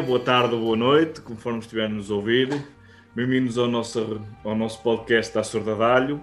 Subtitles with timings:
[0.00, 2.48] dia, boa tarde ou boa noite, conforme estiverem nos a ouvir.
[3.14, 6.22] Bem-vindos ao nosso, ao nosso podcast da Sordadalho.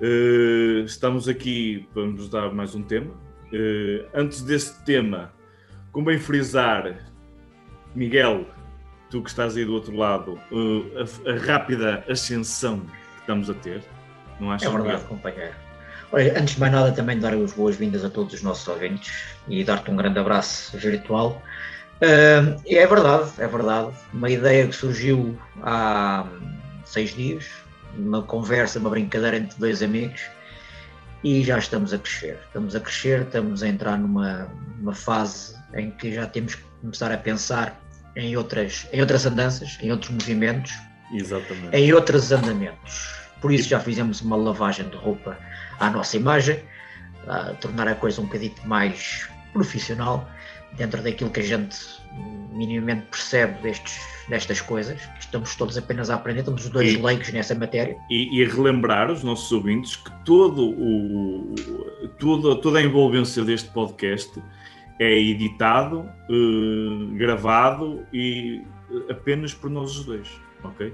[0.00, 3.10] Uh, estamos aqui para nos dar mais um tema.
[3.52, 5.32] Uh, antes desse tema,
[5.92, 7.12] convém frisar,
[7.94, 8.46] Miguel,
[9.10, 13.54] tu que estás aí do outro lado, uh, a, a, rápida ascensão que estamos a
[13.54, 13.82] ter.
[14.40, 15.54] Não achas, É verdade, companheiro.
[16.10, 19.62] Olha, antes de mais nada, também dar as boas-vindas a todos os nossos ouvintes e
[19.62, 21.42] dar-te um grande abraço virtual.
[22.00, 23.90] Uh, é verdade, é verdade.
[24.12, 26.24] Uma ideia que surgiu há
[26.84, 27.46] seis dias,
[27.96, 30.20] uma conversa, uma brincadeira entre dois amigos,
[31.24, 32.38] e já estamos a crescer.
[32.46, 34.48] Estamos a crescer, estamos a entrar numa,
[34.78, 37.78] numa fase em que já temos que começar a pensar
[38.14, 40.72] em outras, em outras andanças, em outros movimentos,
[41.12, 41.76] Exatamente.
[41.76, 43.18] em outros andamentos.
[43.40, 45.36] Por isso já fizemos uma lavagem de roupa
[45.80, 46.62] à nossa imagem,
[47.26, 50.28] a tornar a coisa um bocadinho mais profissional
[50.76, 51.78] dentro daquilo que a gente
[52.52, 57.32] minimamente percebe destes, destas coisas, estamos todos apenas a aprender, estamos os dois e, leigos
[57.32, 57.96] nessa matéria.
[58.10, 61.54] E, e, relembrar os nossos ouvintes que todo o,
[62.18, 64.42] todo, toda a envolvência deste podcast
[64.98, 68.62] é editado, uh, gravado e
[69.08, 70.28] apenas por nós os dois,
[70.64, 70.92] ok?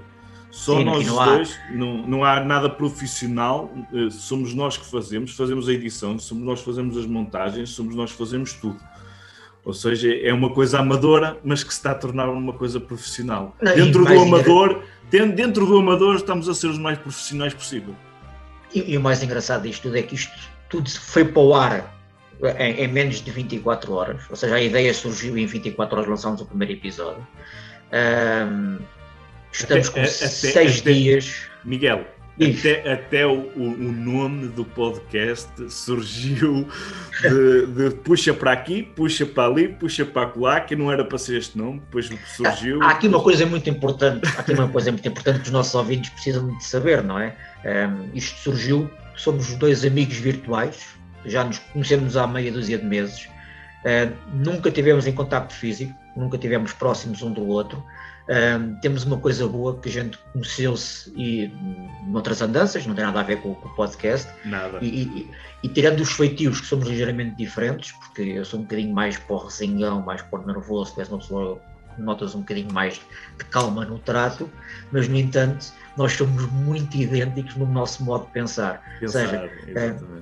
[0.51, 5.35] Só Sim, nós os dois, não, não há nada profissional, uh, somos nós que fazemos,
[5.35, 8.79] fazemos a edição, somos nós que fazemos as montagens, somos nós que fazemos tudo
[9.65, 13.55] ou seja, é uma coisa amadora, mas que se está a tornar uma coisa profissional.
[13.59, 17.95] Não, dentro do amador, dentro, dentro do amador, estamos a ser os mais profissionais possível.
[18.73, 20.31] E, e, o mais engraçado disto tudo é que isto
[20.69, 21.95] tudo foi para o ar
[22.59, 24.21] em, em, menos de 24 horas.
[24.29, 27.25] Ou seja, a ideia surgiu em 24 horas, lançámos o primeiro episódio.
[27.91, 28.77] Um,
[29.51, 31.47] estamos até, com até, seis até, dias.
[31.63, 32.05] Miguel,
[32.41, 36.67] até, até o, o, nome do podcast surgiu
[37.21, 41.17] de, de, puxa para aqui, puxa para ali, puxa para lá, que não era para
[41.17, 42.83] ser este nome, depois surgiu.
[42.83, 45.51] Há, há aqui uma coisa muito importante, há aqui uma coisa muito importante que os
[45.51, 47.35] nossos ouvintes precisam de saber, não é?
[47.63, 50.85] Um, isto surgiu, somos dois amigos virtuais,
[51.25, 53.29] já nos conhecemos há meia dúzia de meses,
[53.85, 57.81] uh, nunca tivemos em contato físico, nunca tivemos próximos um do outro.
[58.81, 61.51] Temos uma coisa boa que a gente conheceu-se e
[62.07, 64.27] noutras andanças, não tem nada a ver com, com o podcast.
[64.43, 64.79] Nada.
[64.81, 65.31] E, e,
[65.63, 69.35] e, tirando os feitios que somos ligeiramente diferentes, porque eu sou um bocadinho mais para
[69.35, 71.61] o resingão, mais para o nervoso, tu és uma pessoa
[71.97, 72.95] notas um bocadinho mais
[73.37, 74.49] de calma no trato,
[74.91, 78.81] mas no entanto nós somos muito idênticos no nosso modo de pensar.
[78.99, 79.51] pensar Ou seja,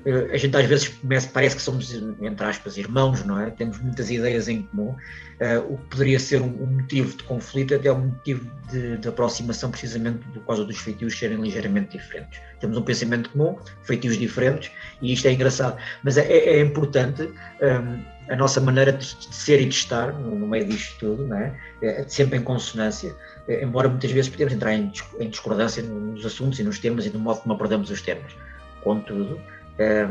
[0.05, 0.99] eh, a gente às vezes
[1.31, 3.49] parece que somos, entre aspas, irmãos, não é?
[3.49, 4.95] Temos muitas ideias em comum,
[5.39, 9.71] eh, o que poderia ser um motivo de conflito, até um motivo de, de aproximação,
[9.71, 12.39] precisamente por causa dos feitios serem ligeiramente diferentes.
[12.59, 15.77] Temos um pensamento comum, feitios diferentes, e isto é engraçado.
[16.03, 17.23] Mas é, é importante.
[17.61, 21.57] Um, a nossa maneira de, ser e de estar no meio disto tudo, não é?
[21.81, 23.15] é sempre em consonância,
[23.47, 24.91] é, embora muitas vezes podemos entrar em,
[25.29, 28.35] discordância nos assuntos e nos temas e no modo como abordamos os temas.
[28.81, 29.39] Contudo,
[29.77, 30.07] é,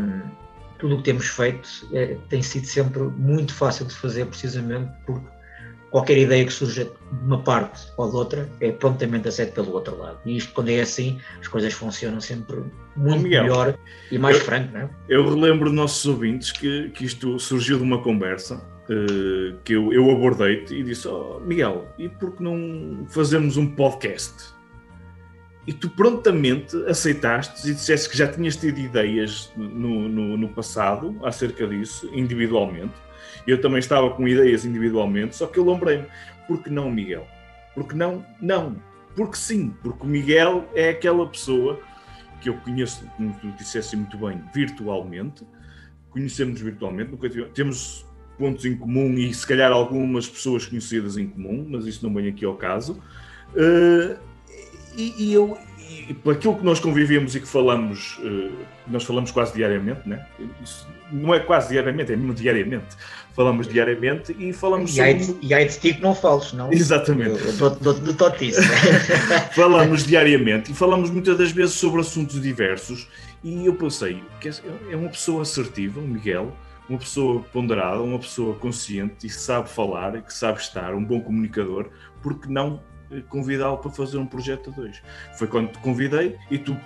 [0.79, 5.27] tudo o que temos feito é, tem sido sempre muito fácil de fazer, precisamente porque
[5.93, 9.97] qualquer ideia que surja de uma parte ou de outra é prontamente aceita pelo outro
[9.99, 10.19] lado.
[10.25, 12.65] E isto, quando é assim, as coisas funcionam sempre
[12.97, 13.79] muito Miguel, melhor
[14.11, 14.91] e mais eu, franco, não é?
[15.09, 20.11] Eu relembro nossos ouvintes que, que isto surgiu de uma conversa uh, que eu, eu
[20.11, 24.51] abordei-te e disse: oh, Miguel, e por que não fazemos um podcast?
[25.67, 31.17] E tu prontamente aceitaste e disseste que já tinhas tido ideias no, no, no passado
[31.23, 32.95] acerca disso, individualmente
[33.47, 36.07] eu também estava com ideias individualmente, só que eu lembrei-me,
[36.47, 37.27] por que não Miguel?
[37.75, 38.25] Porque não?
[38.41, 38.77] Não.
[39.15, 41.81] Porque sim, porque o Miguel é aquela pessoa
[42.41, 45.47] que eu conheço, como tu disseste muito bem, virtualmente,
[46.11, 48.07] conhecemos virtualmente, nunca tivemos, temos
[48.39, 52.29] pontos em comum e se calhar algumas pessoas conhecidas em comum, mas isso não vem
[52.29, 53.01] aqui ao caso.
[53.55, 54.19] Uh,
[54.97, 55.57] e, e, eu,
[55.93, 58.53] e aquilo que nós convivemos e que falamos, uh,
[58.87, 60.27] nós falamos quase diariamente, né?
[60.63, 62.97] Isso não é quase diariamente, é mesmo diariamente
[63.35, 65.39] falamos diariamente e falamos e sobre...
[65.43, 66.73] E aí de ti que não fales, não?
[66.73, 67.41] Exatamente.
[68.17, 68.61] Dou-te isso.
[69.53, 73.09] falamos diariamente e falamos muitas das vezes sobre assuntos diversos
[73.43, 74.49] e eu pensei que
[74.91, 76.55] é uma pessoa assertiva, o Miguel,
[76.89, 81.21] uma pessoa ponderada, uma pessoa consciente e que sabe falar, que sabe estar, um bom
[81.21, 81.89] comunicador,
[82.23, 82.92] porque não eh,
[83.29, 85.03] convidá-lo para fazer um projeto a dois.
[85.39, 86.77] Foi quando te convidei e tu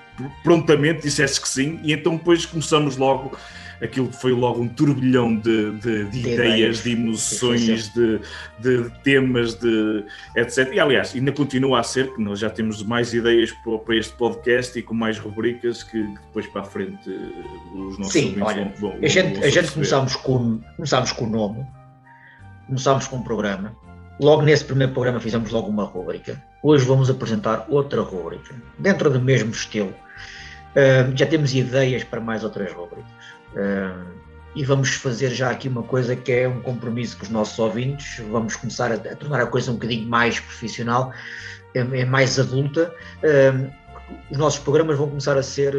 [0.43, 3.37] prontamente disseste que sim, e então depois começamos logo
[3.83, 8.21] aquilo foi logo um turbilhão de, de, de, de ideias, de emoções, de,
[8.59, 10.73] de, temas, de etc.
[10.73, 13.53] E aliás, ainda continua a ser que nós já temos mais ideias
[13.85, 17.11] para, este podcast e com mais rubricas que, depois para a frente
[17.75, 21.31] os nossos Sim, olha, vão, vão, a gente, a gente começámos, com, começámos com o
[21.31, 21.67] nome,
[22.67, 23.77] começámos com o programa
[24.21, 26.43] logo nesse primeiro programa fizemos logo uma rúbrica.
[26.63, 29.95] Hoje vamos apresentar outra rúbrica, dentro do mesmo estilo.
[30.73, 33.11] Uh, já temos ideias para mais outras rúbricas.
[33.53, 37.59] Uh, e vamos fazer já aqui uma coisa que é um compromisso com os nossos
[37.59, 38.23] ouvintes.
[38.31, 41.13] Vamos começar a, a tornar a coisa um bocadinho mais profissional,
[41.75, 42.95] é, é mais adulta.
[44.31, 45.75] Os nossos programas vão começar a ser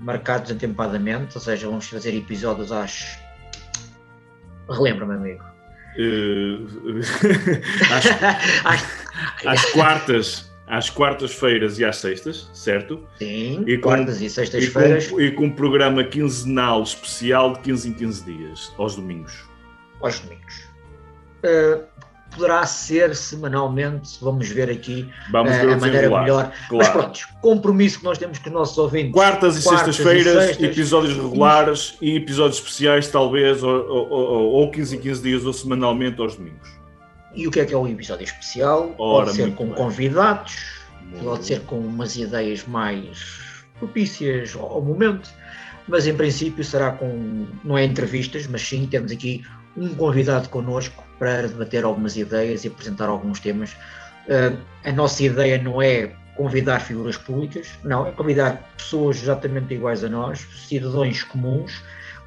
[0.00, 3.18] marcados atempadamente, ou seja, vamos fazer episódios às.
[4.66, 5.49] Relembra-me, amigo.
[5.98, 7.00] Uh,
[8.64, 8.86] às,
[9.46, 13.04] às, quartas às quartas-feiras e às sextas, certo?
[13.18, 15.10] Sim, e com, quartas e sextas-feiras.
[15.10, 19.44] E, e com, um programa quinzenal especial de 15 em 15 dias, aos domingos.
[20.00, 20.70] Aos domingos.
[21.42, 21.84] Uh,
[22.30, 26.52] poderá ser semanalmente, vamos ver aqui vamos ver uh, a maneira regular, melhor.
[26.68, 26.76] Claro.
[26.78, 29.12] Mas pronto, compromisso que nós temos com os nossos ouvintes.
[29.12, 35.00] Quartas e sextas-feiras, episódios regulares e episódios especiais, talvez, ou, ou, ou, ou 15 em
[35.00, 36.68] 15 dias, ou semanalmente aos domingos.
[37.34, 38.94] E o que é que é um episódio especial?
[38.98, 39.74] Ora, pode ser com bem.
[39.74, 40.56] convidados,
[41.02, 43.40] muito pode ser com umas ideias mais
[43.78, 45.30] propícias ao momento,
[45.90, 49.44] mas em princípio será com, não é entrevistas, mas sim temos aqui
[49.76, 53.72] um convidado connosco para debater algumas ideias e apresentar alguns temas.
[54.26, 60.02] Uh, a nossa ideia não é convidar figuras públicas, não, é convidar pessoas exatamente iguais
[60.04, 61.82] a nós, cidadãos comuns,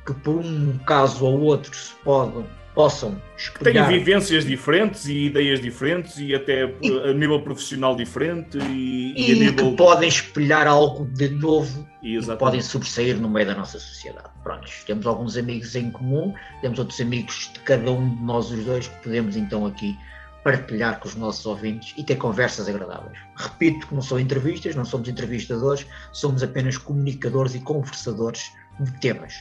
[0.06, 3.88] que por um caso ou outro se podem possam espelhar.
[3.88, 9.32] Têm vivências diferentes e ideias diferentes e até e, a nível profissional diferente e, e,
[9.32, 9.72] e nível...
[9.72, 14.30] que podem espelhar algo de novo e podem sobressair no meio da nossa sociedade.
[14.44, 18.66] Prontos, temos alguns amigos em comum, temos outros amigos de cada um de nós os
[18.66, 19.98] dois que podemos então aqui
[20.44, 23.18] partilhar com os nossos ouvintes e ter conversas agradáveis.
[23.36, 29.34] Repito que não são entrevistas, não somos entrevistadores, somos apenas comunicadores e conversadores de temas.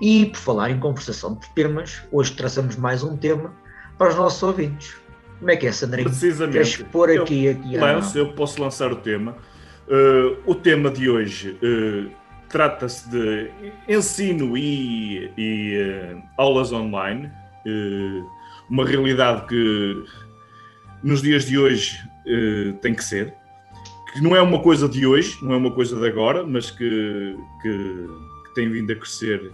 [0.00, 3.52] E por falar em conversação de temas, hoje traçamos mais um tema
[3.98, 4.96] para os nossos ouvintes.
[5.38, 6.08] Como é que é, Sandrinho?
[6.08, 6.52] Precisamente.
[6.52, 9.36] Queres pôr aqui, eu aqui lanço, eu posso lançar o tema.
[9.86, 12.10] Uh, o tema de hoje uh,
[12.48, 13.50] trata-se de
[13.88, 17.30] ensino e, e uh, aulas online,
[18.70, 20.04] uma realidade que
[21.02, 21.98] nos dias de hoje
[22.80, 23.34] tem que ser,
[24.12, 27.36] que não é uma coisa de hoje, não é uma coisa de agora, mas que,
[27.62, 28.08] que
[28.56, 29.52] tem vindo a crescer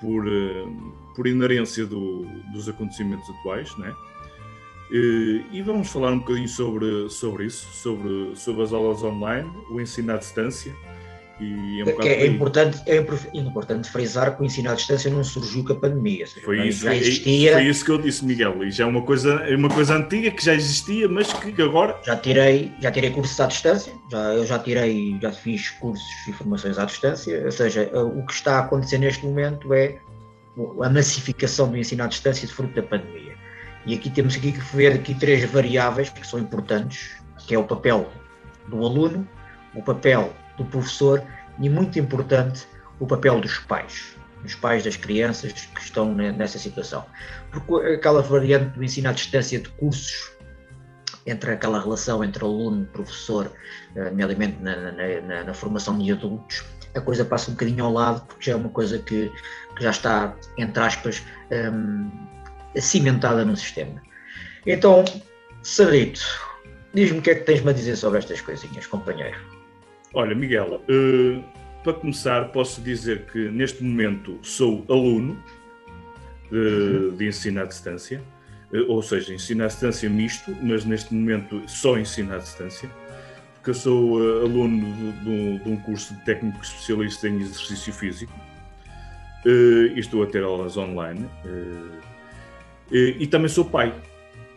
[0.00, 0.66] por, eh,
[1.14, 3.94] por inerência do, dos acontecimentos atuais, né?
[4.94, 10.12] E vamos falar um bocadinho sobre, sobre isso, sobre, sobre as aulas online, o ensino
[10.12, 10.76] à distância.
[11.42, 15.64] E é, um é, importante, é importante frisar que o ensino à distância não surgiu
[15.64, 16.26] com a pandemia.
[16.26, 17.52] Seja, foi, isso, já existia.
[17.54, 18.62] foi isso que eu disse, Miguel.
[18.62, 21.98] E já é uma coisa, é uma coisa antiga que já existia, mas que agora.
[22.04, 26.32] Já tirei, já tirei cursos à distância, já, eu já tirei, já fiz cursos e
[26.32, 27.44] formações à distância.
[27.44, 29.98] Ou seja, o que está a acontecer neste momento é
[30.80, 33.32] a massificação do ensino à distância de fruto da pandemia.
[33.84, 37.16] E aqui temos aqui que ver aqui três variáveis que são importantes,
[37.46, 38.08] que é o papel
[38.68, 39.26] do aluno,
[39.74, 40.32] o papel
[40.62, 41.22] do professor
[41.60, 42.66] e, muito importante,
[42.98, 47.04] o papel dos pais, dos pais das crianças que estão nessa situação.
[47.50, 50.32] Porque aquela variante do ensino à distância de cursos,
[51.26, 53.52] entre aquela relação entre aluno e professor,
[53.94, 56.64] eh, nomeadamente na, na, na, formação de adultos,
[56.94, 59.30] a coisa passa um bocadinho ao lado, porque já é uma coisa que,
[59.76, 62.10] que já está, entre aspas, um,
[62.76, 64.02] cimentada no sistema.
[64.66, 65.04] Então,
[65.62, 66.20] Sarito,
[66.92, 69.38] diz-me o que é que tens-me a dizer sobre estas coisinhas, companheiro.
[70.14, 71.44] Olha, Miguel, uh,
[71.82, 75.42] para começar, posso dizer que neste momento sou aluno
[76.50, 78.22] de, de ensino à distância,
[78.74, 82.90] uh, ou seja, ensino à distância misto, mas neste momento só ensino à distância,
[83.54, 87.92] porque eu sou uh, aluno de, de, de, um curso de técnico especialista em exercício
[87.92, 88.32] físico
[89.44, 91.26] e estou a ter aulas online.
[92.92, 93.92] e também sou pai.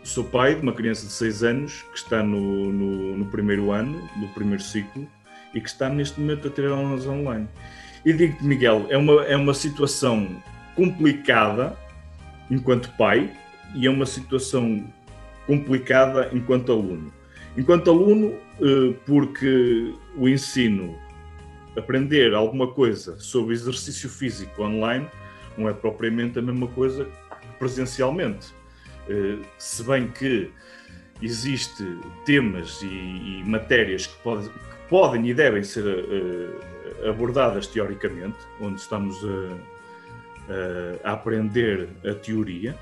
[0.04, 4.08] Sou pai de uma criança de 6 anos que está no, no, no primeiro ano,
[4.16, 5.10] no primeiro ciclo,
[5.56, 7.48] e que está neste momento a ter aulas online.
[8.06, 10.44] E digo-te, Miguel, é uma, é uma situação
[10.76, 11.76] complicada
[12.52, 13.32] enquanto pai
[13.74, 14.86] e é uma situação
[15.48, 17.12] complicada enquanto aluno.
[17.58, 20.98] Enquanto aluno, eh, porque o ensino,
[21.78, 25.08] aprender alguma coisa sobre exercício físico online,
[25.58, 27.08] não é propriamente a mesma coisa
[27.58, 28.54] presencialmente.
[29.08, 30.52] Eh, se bem que
[31.22, 31.84] existe
[32.26, 34.50] temas e, e matérias que, pode,
[34.96, 42.74] podem e devem ser uh, abordadas teoricamente, onde estamos a, a, aprender a teoria,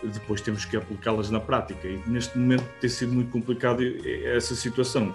[0.00, 1.88] depois temos que aplicá-las na prática.
[1.88, 3.82] E neste momento tem sido muito complicado
[4.24, 5.12] essa situação.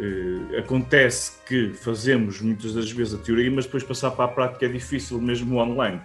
[0.00, 4.66] Uh, acontece que fazemos muitas das vezes a teoria, mas depois passar para a prática
[4.66, 6.00] é difícil, mesmo online.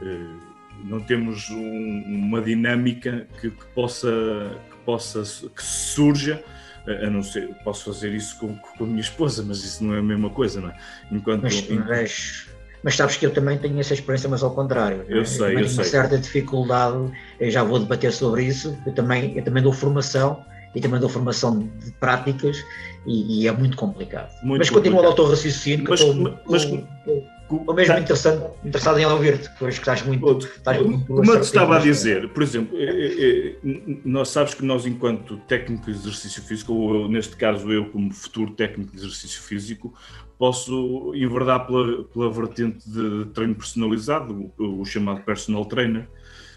[0.00, 0.40] Uh,
[0.84, 5.22] não temos um, uma dinâmica que, que, possa, que possa,
[5.54, 6.42] que surja,
[6.86, 9.98] a não ser, posso fazer isso com, com a minha esposa, mas isso não é
[9.98, 10.76] a mesma coisa, não é?
[11.10, 12.46] Enquanto, mas, mas,
[12.82, 15.04] mas sabes que eu também tenho essa experiência, mas ao contrário.
[15.08, 15.24] Eu é?
[15.24, 15.78] sei, eu, eu sei.
[15.78, 17.10] uma certa dificuldade,
[17.40, 21.08] eu já vou debater sobre isso, eu também, eu também dou formação e também dou
[21.08, 22.62] formação de práticas
[23.06, 24.30] e, e é muito complicado.
[24.42, 26.00] Muito mas continua o teu raciocínio, mas,
[26.46, 27.24] mas, Estou
[27.74, 30.38] mesmo interessante, interessado em ouvir-te, que estás muito.
[30.38, 33.56] Estás muito como eu te estava a dizer, por exemplo, é, é, é,
[34.04, 38.12] nós sabes que nós, enquanto técnico de exercício físico, ou eu, neste caso eu, como
[38.12, 39.92] futuro técnico de exercício físico,
[40.38, 46.08] posso enverdar pela, pela vertente de treino personalizado, o, o chamado personal trainer.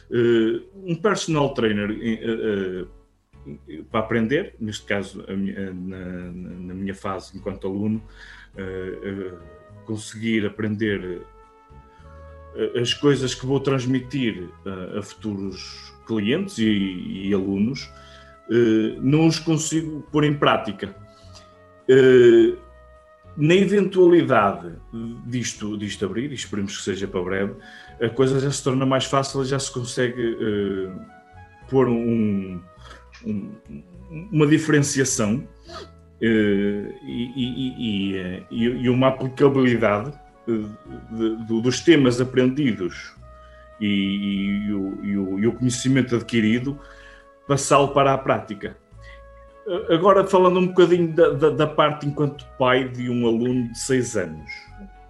[0.09, 7.67] Uh, um personal trainer uh, uh, para aprender, neste caso na, na, minha fase enquanto
[7.67, 8.01] aluno,
[9.87, 11.21] conseguir aprender
[12.55, 17.89] eh, as coisas que vou transmitir a, a futuros clientes e, e alunos,
[18.51, 20.93] eh, não os consigo pôr em prática.
[21.87, 22.53] Eh,
[23.37, 24.73] na eventualidade
[25.25, 27.53] disto, disto abrir, e esperemos que seja para breve,
[28.01, 30.35] a coisa já se torna mais fácil, já se consegue
[31.69, 32.59] pôr um,
[33.23, 33.51] um,
[34.09, 35.56] uma diferenciação eh,
[36.21, 38.15] e,
[38.51, 40.11] e, e, uma aplicabilidade
[40.47, 40.61] eh,
[41.61, 43.13] dos temas aprendidos
[43.79, 46.79] e, o, o, conhecimento adquirido,
[47.47, 48.75] passá-lo para a prática.
[49.67, 53.77] Eh, agora, falando um bocadinho da, da, da, parte enquanto pai de um aluno de
[53.77, 54.51] 6 anos.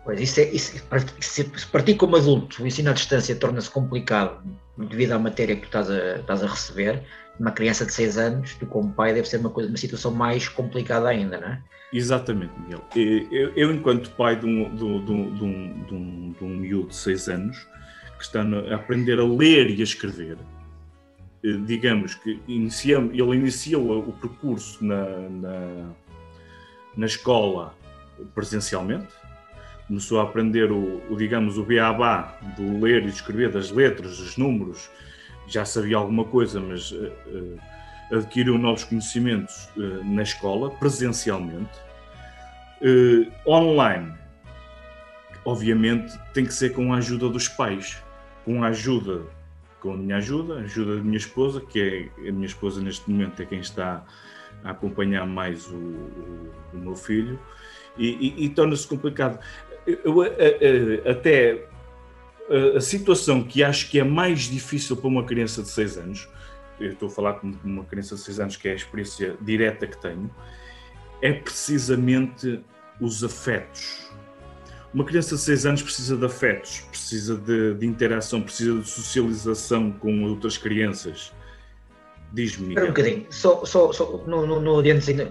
[0.04, 0.84] Pois, isso é, isso,
[1.20, 4.42] se partir como adulto, o ensino à distância torna-se complicado
[4.78, 7.04] devido à matéria que tu estás a, estás a receber,
[7.40, 10.48] uma criança de 6 anos, tu como pai, deve ser uma, coisa, uma situação mais
[10.50, 11.62] complicada ainda, não é?
[11.94, 12.84] Exatamente, Miguel.
[12.96, 16.90] Eu, eu enquanto pai de um, de, um, de, um, de, um, de um miúdo
[16.90, 17.68] de 6 anos,
[18.18, 20.38] que está a aprender a ler e a escrever,
[21.44, 25.90] eh, digamos que iniciamos, ele iniciou o percurso na, na,
[26.96, 27.76] na escola
[28.34, 29.08] presencialmente,
[29.88, 34.36] começou a aprender o, o digamos, o beabá do ler e escrever, das letras, dos
[34.36, 34.90] números,
[35.48, 37.60] já sabia alguma coisa, mas uh,
[38.12, 41.72] adquiriu novos conhecimentos uh, na escola, presencialmente.
[43.46, 44.14] online,
[45.46, 48.04] obviamente, tem que ser com a ajuda dos pais,
[48.46, 49.24] com a ajuda,
[49.80, 53.10] com a minha ajuda, a ajuda da minha esposa, que é a minha esposa neste
[53.10, 54.06] momento é quem está
[54.64, 57.40] a acompanhar mais o, o, o meu filho,
[57.98, 59.40] e, e, e torna-se complicado.
[59.86, 60.22] Eu,
[61.10, 61.68] até
[62.50, 66.30] a situação que acho que é mais difícil para uma criança de 6 anos,
[66.80, 69.88] eu estou a falar com uma criança de 6 anos que é a experiência direta
[69.88, 70.30] que tenho,
[71.22, 72.64] é precisamente
[73.02, 74.08] os afetos.
[74.94, 79.92] Uma criança de 6 anos precisa de afetos, precisa de, de interação, precisa de socialização
[79.92, 81.34] com outras crianças.
[82.34, 82.70] Diz-me.
[82.70, 84.82] Espera um bocadinho, só, só, só não, não, não,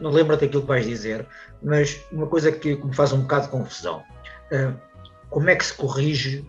[0.00, 1.26] não lembro daquilo que vais dizer,
[1.62, 4.02] mas uma coisa que me faz um bocado de confusão.
[4.50, 4.74] Uh,
[5.28, 6.44] como é que se corrige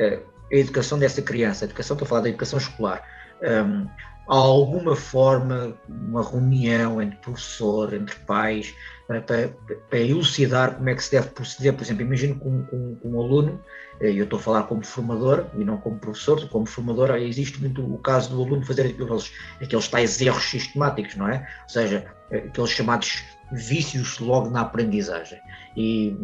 [0.00, 3.02] a educação dessa criança, a educação, estou a falar da educação escolar,
[3.42, 3.86] um,
[4.28, 8.74] há alguma forma, uma reunião entre professor, entre pais,
[9.06, 9.48] para, para,
[9.88, 13.20] para, elucidar como é que se deve proceder, por exemplo, imagino com, com, com um
[13.20, 13.60] aluno,
[14.00, 17.82] eh, eu estou a falar como formador e não como professor, como formador existe muito
[17.82, 21.44] o caso do aluno fazer aqueles, aqueles tais erros sistemáticos, não é?
[21.64, 25.40] Ou seja, aqueles chamados vícios logo na aprendizagem.
[25.76, 26.16] E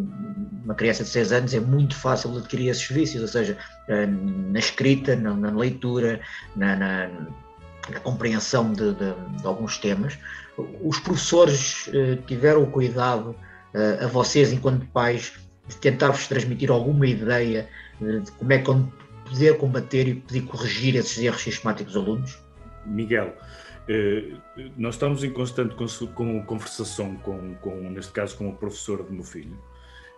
[0.65, 3.57] uma criança de 6 anos é muito fácil adquirir esses vícios, ou seja,
[3.89, 6.21] eh, na escrita, na, na leitura,
[6.55, 7.09] na, na,
[7.91, 10.19] na compreensão de, de, de, alguns temas.
[10.83, 13.35] Os professores eh, tiveram o cuidado,
[13.75, 15.33] eh, a vocês, enquanto pais,
[15.69, 17.69] de tentar-vos transmitir alguma ideia
[18.01, 18.71] de como é que
[19.29, 22.39] poder combater e poder corrigir esses erros sistemáticos dos alunos?
[22.85, 23.35] Miguel,
[24.77, 25.75] nós estamos em constante
[26.47, 29.57] conversação com, com, neste caso, com a professora do meu filho.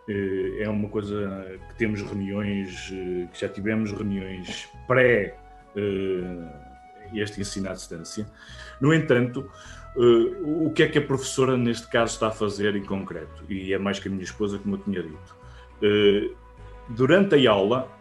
[0.09, 5.37] Eh, é uma coisa que temos reuniões, eh, que já tivemos reuniões pré
[7.15, 8.27] este ensino à distância.
[8.81, 9.49] No entanto,
[10.43, 13.45] o que é que a professora, neste caso, está a fazer em concreto?
[13.49, 15.37] E é mais que a minha esposa, como eu tinha dito.
[16.89, 17.98] Durante a aula,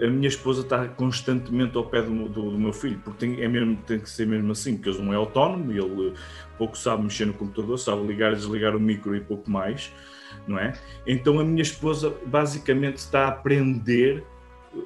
[0.00, 3.48] a minha esposa está constantemente ao pé do, do, do meu filho, porque tem, é
[3.48, 6.14] mesmo, tem que ser mesmo assim, porque ele não é autónomo, ele
[6.56, 9.92] pouco sabe mexer no computador, sabe ligar e desligar o micro e pouco mais,
[10.46, 10.72] não é?
[11.06, 14.24] Então a minha esposa basicamente está a aprender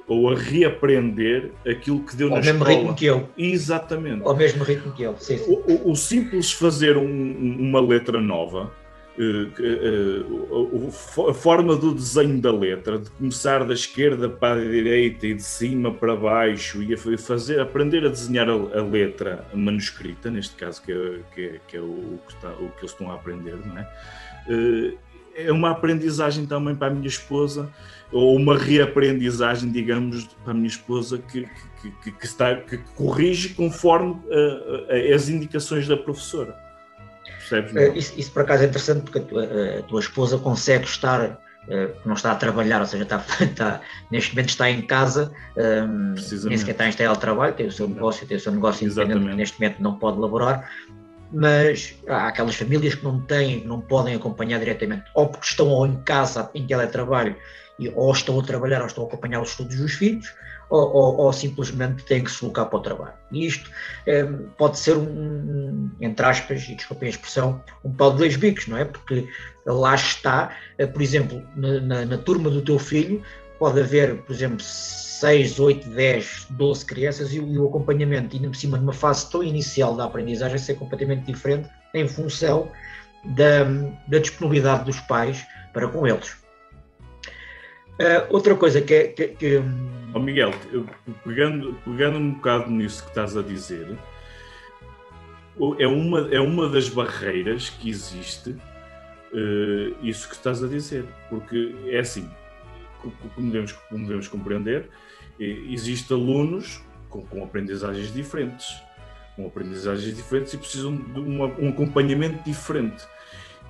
[0.05, 2.59] ou a reaprender aquilo que deu ao na escola.
[2.59, 3.29] Ao mesmo ritmo que eu.
[3.37, 4.23] Exatamente.
[4.23, 5.45] Ao mesmo ritmo que eu, sim, sim.
[5.47, 8.71] O, o, o simples fazer um, uma letra nova
[11.29, 15.41] a forma do desenho da letra, de começar da esquerda para a direita e de
[15.41, 20.91] cima para baixo, e a fazer, aprender a desenhar a, letra manuscrita, neste caso, que
[20.91, 23.77] é, que é, que é o, que está, o, que eles estão a aprender, não
[23.77, 23.89] é?
[25.35, 27.71] É uma aprendizagem também para a minha esposa,
[28.11, 31.47] ou uma reaprendizagem, digamos, para a minha esposa, que,
[31.81, 34.15] que, que, está, que corrige conforme
[35.13, 36.66] as indicações da professora.
[37.49, 37.73] Percebes?
[37.73, 39.43] Uh, isso, isso, por acaso é interessante porque a tua,
[39.79, 41.39] a tua esposa consegue estar,
[42.05, 46.15] não está a trabalhar, ou seja, está, está, neste momento está em casa, um,
[46.47, 49.35] nem sequer está em trabalho, tem o seu negócio, tem o seu negócio independente, que
[49.35, 50.69] neste momento não pode laborar,
[51.31, 55.85] mas há aquelas famílias que não têm, não podem acompanhar diretamente, ou porque estão ou
[55.85, 57.35] em casa em teletrabalho,
[57.79, 60.33] e, ou estão a trabalhar ou estão a acompanhar os estudos dos filhos,
[60.69, 63.13] ou, ou, ou, simplesmente têm que se colocar para o trabalho.
[63.31, 63.69] E isto
[64.05, 64.23] é,
[64.57, 68.77] pode ser um, entre aspas, e desculpem a expressão, um pau de dois bicos, não
[68.77, 68.85] é?
[68.85, 69.27] Porque
[69.65, 73.21] lá está, eh, por exemplo, na, na, na turma do teu filho,
[73.59, 78.77] pode haver, por exemplo, 6, 8, 10, 12 crianças e o, acompanhamento, ainda por cima
[78.77, 82.71] numa fase tão inicial da aprendizagem, ser completamente diferente em função
[83.35, 83.63] da,
[84.07, 86.35] da disponibilidade dos pais para com eles.
[87.99, 89.07] Uh, outra coisa que é.
[89.07, 89.61] Que, que...
[90.13, 90.51] Oh Miguel,
[91.23, 93.87] pegando, pegando um bocado nisso que estás a dizer,
[95.79, 101.75] é uma, é uma das barreiras que existe, uh, isso que estás a dizer, porque
[101.87, 102.29] é assim,
[103.35, 104.89] como devemos, como devemos compreender,
[105.39, 108.67] existem alunos com, com, aprendizagens diferentes,
[109.35, 113.05] com aprendizagens diferentes e precisam de uma, um acompanhamento diferente.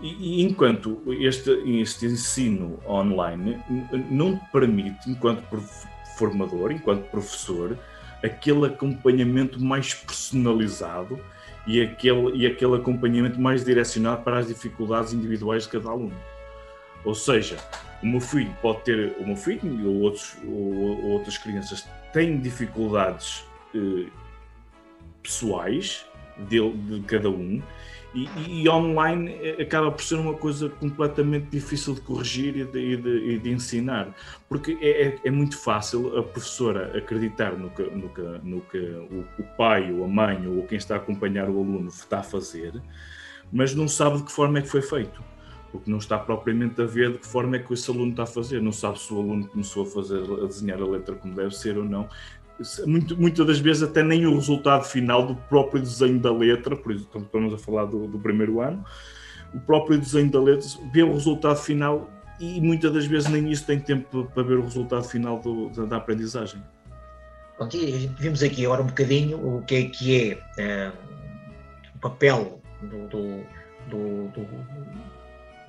[0.01, 1.49] E, e, enquanto este,
[1.81, 3.59] este ensino online
[4.11, 5.43] não te permite, enquanto
[6.17, 7.77] formador, enquanto professor,
[8.23, 11.19] aquele acompanhamento mais personalizado
[11.65, 16.15] e aquele, e aquele acompanhamento mais direcionado para as dificuldades individuais de cada aluno.
[17.03, 17.57] Ou seja,
[18.01, 22.39] o meu filho pode ter, o meu filho ou, outros, ou, ou outras crianças têm
[22.39, 23.43] dificuldades
[23.75, 24.07] eh,
[25.21, 26.05] pessoais
[26.37, 27.61] de, de cada um
[28.13, 28.27] e,
[28.63, 33.09] e, online acaba por ser uma coisa completamente difícil de corrigir e de, e de,
[33.31, 34.13] e de ensinar,
[34.47, 38.77] porque é, é, é, muito fácil a professora acreditar no que, no que, no que
[38.77, 42.23] o, o, pai ou a mãe ou quem está a acompanhar o aluno está a
[42.23, 42.81] fazer,
[43.51, 45.23] mas não sabe de que forma é que foi feito.
[45.69, 48.27] Porque não está propriamente a ver de que forma é que esse aluno está a
[48.27, 51.53] fazer, não sabe se o aluno começou a fazer, a desenhar a letra como deve
[51.53, 52.07] ser ou não,
[52.85, 56.91] muito, muitas das vezes até nem o resultado final do próprio desenho da letra, por
[56.91, 58.83] isso estamos a falar do, do primeiro ano,
[59.53, 63.65] o próprio desenho da letra, vê o resultado final e muitas das vezes nem isso
[63.65, 66.61] tem tempo para ver o resultado final do, da, da, aprendizagem.
[67.57, 70.91] Pronto, e vimos aqui agora um bocadinho o que é que é, é
[71.95, 73.43] o papel do, do,
[73.89, 74.31] do,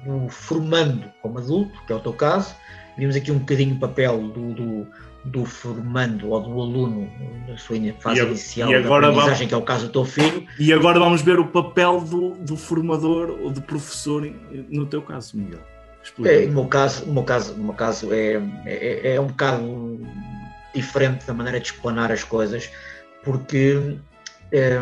[0.05, 2.55] do, formando como adulto, que é o teu caso,
[2.99, 4.87] vimos aqui um bocadinho o papel do,
[5.25, 7.11] do formando ou do aluno
[7.47, 9.93] na sua fase e, inicial e agora da aprendizagem, vamos, que é o caso do
[9.93, 10.47] teu filho.
[10.59, 14.23] E agora vamos ver o papel do, do formador ou do professor
[14.71, 15.61] no teu caso, Miguel.
[16.25, 20.01] É, no meu caso, no meu caso, no meu caso é, é, é um bocado
[20.75, 22.71] diferente da maneira de explanar as coisas,
[23.23, 23.99] porque
[24.53, 24.79] é,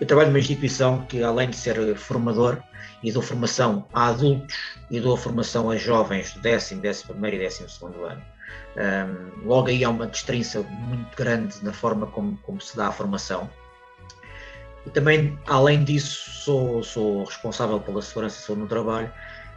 [0.00, 2.58] eu trabalho numa instituição que, além de ser formador
[3.02, 4.56] e dou formação a adultos
[4.90, 8.22] e dou formação a jovens do décimo, décimo primeiro e décimo segundo ano,
[8.76, 12.92] um, logo aí há uma destrinça muito grande na forma como, como se dá a
[12.92, 13.48] formação.
[14.86, 19.10] E também, além disso, sou, sou responsável pela segurança no trabalho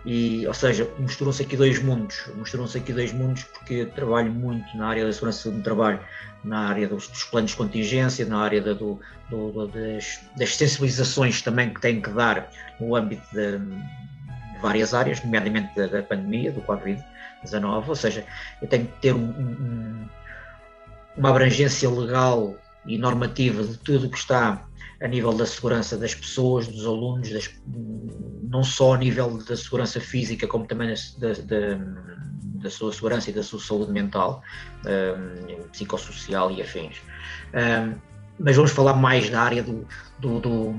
[0.06, 4.88] e, ou seja, misturam-se aqui dois mundos, misturam-se aqui dois mundos porque trabalho muito na
[4.88, 6.00] área da segurança no trabalho,
[6.44, 9.00] na área dos, dos planos de contingência, na área da, do,
[9.32, 13.60] do, das, das, sensibilizações também que tem que dar no âmbito de
[14.62, 17.04] várias áreas, nomeadamente da, da pandemia, do Covid,
[17.44, 18.26] 19, ou seja,
[18.62, 20.10] eu tenho que ter um, um,
[21.18, 24.66] uma abrangência legal e normativa de tudo o que está
[25.02, 27.50] a nível da segurança das pessoas, dos alunos, das,
[28.44, 31.80] não só a nível da segurança física, como também da, da,
[32.66, 34.42] da sua segurança e da sua saúde mental,
[34.86, 37.02] um, psicossocial e afins.
[37.54, 37.96] Um,
[38.40, 39.88] mas vamos falar mais da área do,
[40.20, 40.76] do, do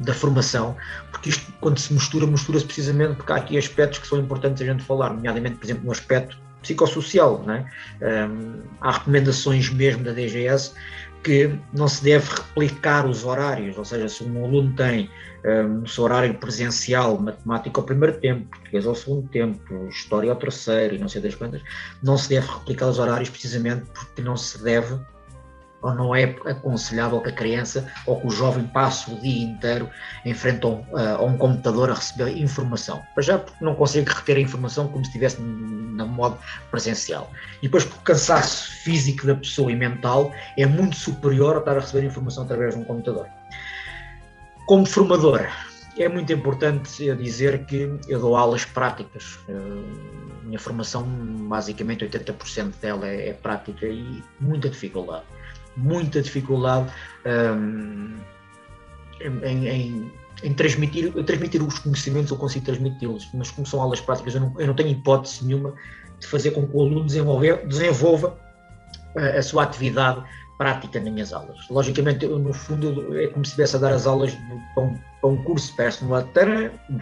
[0.00, 0.76] da formação,
[1.10, 4.64] porque isto, quando se mistura, mistura-se precisamente porque há aqui aspectos que são importantes a
[4.64, 7.42] gente falar, nomeadamente, por exemplo, no aspecto psicossocial.
[7.46, 7.66] Não é?
[8.28, 10.72] um, há recomendações mesmo da DGS
[11.22, 15.10] que não se deve replicar os horários, ou seja, se um aluno tem
[15.44, 20.36] um, o seu horário presencial, matemática ao primeiro tempo, português ao segundo tempo, história ao
[20.36, 21.60] terceiro e não sei das quantas,
[22.02, 24.98] não se deve replicar os horários precisamente porque não se deve
[25.82, 29.88] ou não é aconselhável que a criança ou que o jovem passe o dia inteiro
[30.24, 33.02] em frente a um, a um computador a receber informação.
[33.14, 36.38] Para já porque não consegue reter a informação como se estivesse na modo
[36.70, 37.30] presencial.
[37.60, 41.76] E depois porque o cansaço físico da pessoa e mental é muito superior a estar
[41.76, 43.26] a receber informação através de um computador.
[44.66, 45.48] Como formador,
[45.98, 49.38] é muito importante eu dizer que eu dou aulas práticas.
[49.48, 49.52] Eh,
[50.44, 51.04] minha formação,
[51.48, 55.24] basicamente 80% dela é, é prática e muita dificuldade
[55.76, 56.92] muita dificuldade
[57.26, 58.16] um,
[59.20, 64.34] em, em, em, transmitir, transmitir os conhecimentos, eu consigo transmiti-los, mas como são aulas práticas,
[64.34, 65.74] eu não, eu não, tenho hipótese nenhuma
[66.18, 68.38] de fazer com que o aluno desenvolva
[69.16, 70.24] a, a sua atividade
[70.60, 71.56] prática nas minhas aulas.
[71.70, 74.36] Logicamente, eu, no fundo, é como se estivesse a dar as aulas
[74.74, 76.22] para um, para um curso personal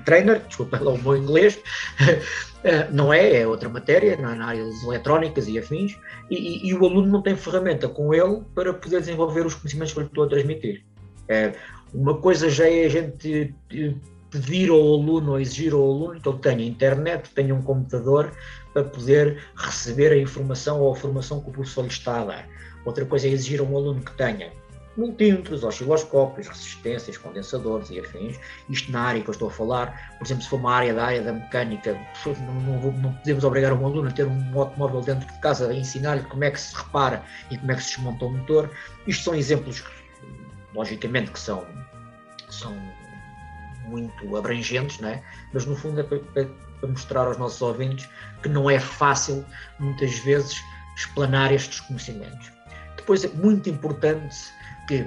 [0.04, 1.58] trainer, desculpa lá o meu inglês,
[2.62, 5.98] eh, não é, é outra matéria, não é na área das eletrónicas e afins,
[6.30, 9.98] e, e, o aluno não tem ferramenta com ele para poder desenvolver os conhecimentos que
[9.98, 10.84] eu lhe estou a transmitir.
[11.26, 11.52] É,
[11.92, 13.52] uma coisa já é a gente
[14.30, 18.32] pedir ao aluno ou exigir ao aluno que ele tenha internet, tenha um computador
[18.72, 22.48] para poder receber a informação ou a formação que o professor lhe está a dar
[22.84, 24.52] Outra coisa é exigir a um aluno que tenha
[24.96, 28.38] multímetros, osciloscópios, resistências, condensadores e afins.
[28.68, 31.04] Isto na área que eu estou a falar, por exemplo, se for uma área da
[31.04, 35.32] área da mecânica, não, não, não podemos obrigar um aluno a ter um automóvel dentro
[35.32, 38.24] de casa a ensinar-lhe como é que se repara e como é que se desmonta
[38.24, 38.70] o motor.
[39.06, 39.84] Isto são exemplos,
[40.74, 41.64] logicamente, que são,
[42.50, 42.76] são
[43.88, 45.22] muito abrangentes, não é?
[45.52, 48.08] mas no fundo é para, para mostrar aos nossos ouvintes
[48.42, 49.44] que não é fácil,
[49.78, 50.62] muitas vezes,
[50.96, 52.52] explanar estes conhecimentos.
[52.96, 54.36] Depois é muito importante
[54.86, 55.06] que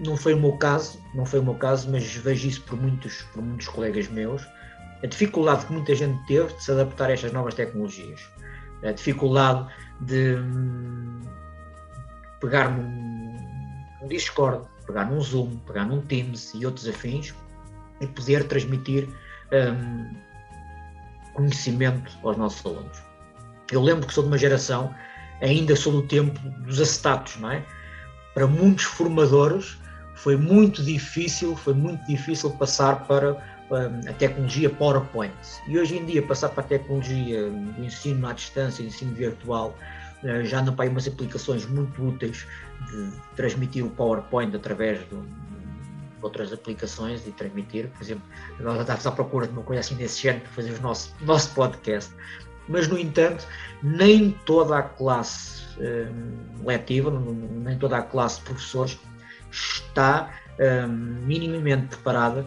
[0.00, 3.22] não foi o meu caso, não foi o meu caso, mas vejo isso por muitos,
[3.32, 4.46] por muitos colegas meus,
[5.02, 8.20] a dificuldade que muita gente teve de se adaptar a estas novas tecnologias,
[8.82, 9.66] a dificuldade
[10.00, 11.20] de hum,
[12.40, 17.34] pegar num Discord, pegar num Zoom, pegar num Teams e outros afins
[18.00, 19.08] e poder transmitir
[19.52, 20.14] um,
[21.34, 23.02] conhecimento aos nossos alunos.
[23.70, 24.94] Eu lembro que sou de uma geração
[25.40, 27.64] ainda sou do tempo dos acetatos, não é?
[28.34, 29.78] Para muitos formadores
[30.14, 35.32] foi muito difícil, foi muito difícil passar para hum, a tecnologia PowerPoint.
[35.66, 39.74] E hoje em dia passar para a tecnologia do ensino à distância, ensino virtual,
[40.22, 42.46] eh, já não para umas aplicações muito úteis
[42.90, 45.16] de transmitir o PowerPoint através de
[46.22, 48.22] outras aplicações e transmitir, por exemplo,
[48.58, 51.50] agora estávamos à procura de uma coisa assim desse género para fazer o nosso, nosso
[51.54, 52.12] podcast
[52.70, 53.46] mas no entanto,
[53.82, 58.98] nem toda a classe um, letiva, nem toda a classe de professores
[59.50, 60.88] está um,
[61.26, 62.46] minimamente preparada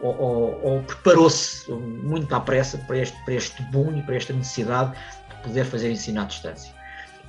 [0.00, 4.32] ou, ou, ou preparou-se muito à pressa para este, para este boom e para esta
[4.32, 4.96] necessidade
[5.30, 6.72] de poder fazer ensino à distância.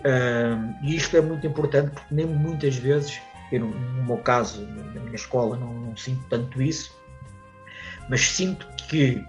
[0.06, 3.20] Um, e isto é muito importante porque nem muitas vezes,
[3.52, 6.96] eu no, meu caso, na minha escola, não, não sinto tanto isso,
[8.10, 9.24] mas sinto que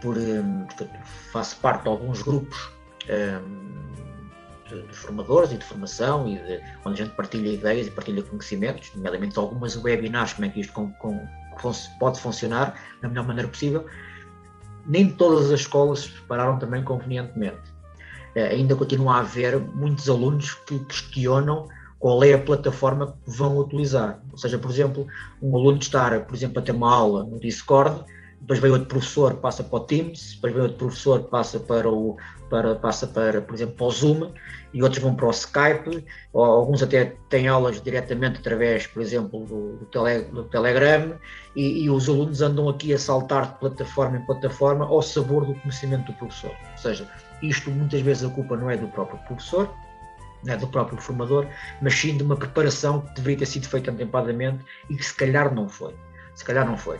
[0.00, 0.98] por, hum, portanto,
[1.32, 2.70] faço parte de alguns grupos
[3.08, 7.90] um, de, de, formadores e de formação, e de, onde a gente partilha ideias e
[7.90, 11.26] partilha conhecimentos, nomeadamente algumas webinars, como é que isto com, com,
[11.98, 13.84] pode funcionar da melhor maneira possível.
[14.86, 17.60] Nem todas as escolas se prepararam também convenientemente.
[18.34, 21.68] Uh, ainda continua a haver muitos alunos que questionam
[22.00, 24.20] qual é a plataforma que vão utilizar.
[24.32, 25.06] Ou seja, por exemplo,
[25.40, 28.04] um aluno estar, por exemplo, a ter uma aula no Discord
[28.40, 32.16] depois vem outro professor, passa para o Teams, depois vem outro professor, passa para o,
[32.48, 34.32] para, passa para, por exemplo, para o Zoom,
[34.72, 39.44] e outros vão para o Skype, ou alguns até têm aulas diretamente através, por exemplo,
[39.44, 41.18] do, do, tele, do Telegram,
[41.54, 45.54] e, e, os alunos andam aqui a saltar de plataforma em plataforma ao sabor do
[45.56, 46.50] conhecimento do professor.
[46.72, 47.06] Ou seja,
[47.42, 49.70] isto muitas vezes a culpa não é do próprio professor,
[50.46, 51.46] é do próprio formador,
[51.82, 55.54] mas sim de uma preparação que deveria ter sido feita antepadamente e que se calhar
[55.54, 55.94] não foi.
[56.34, 56.98] Se calhar não foi.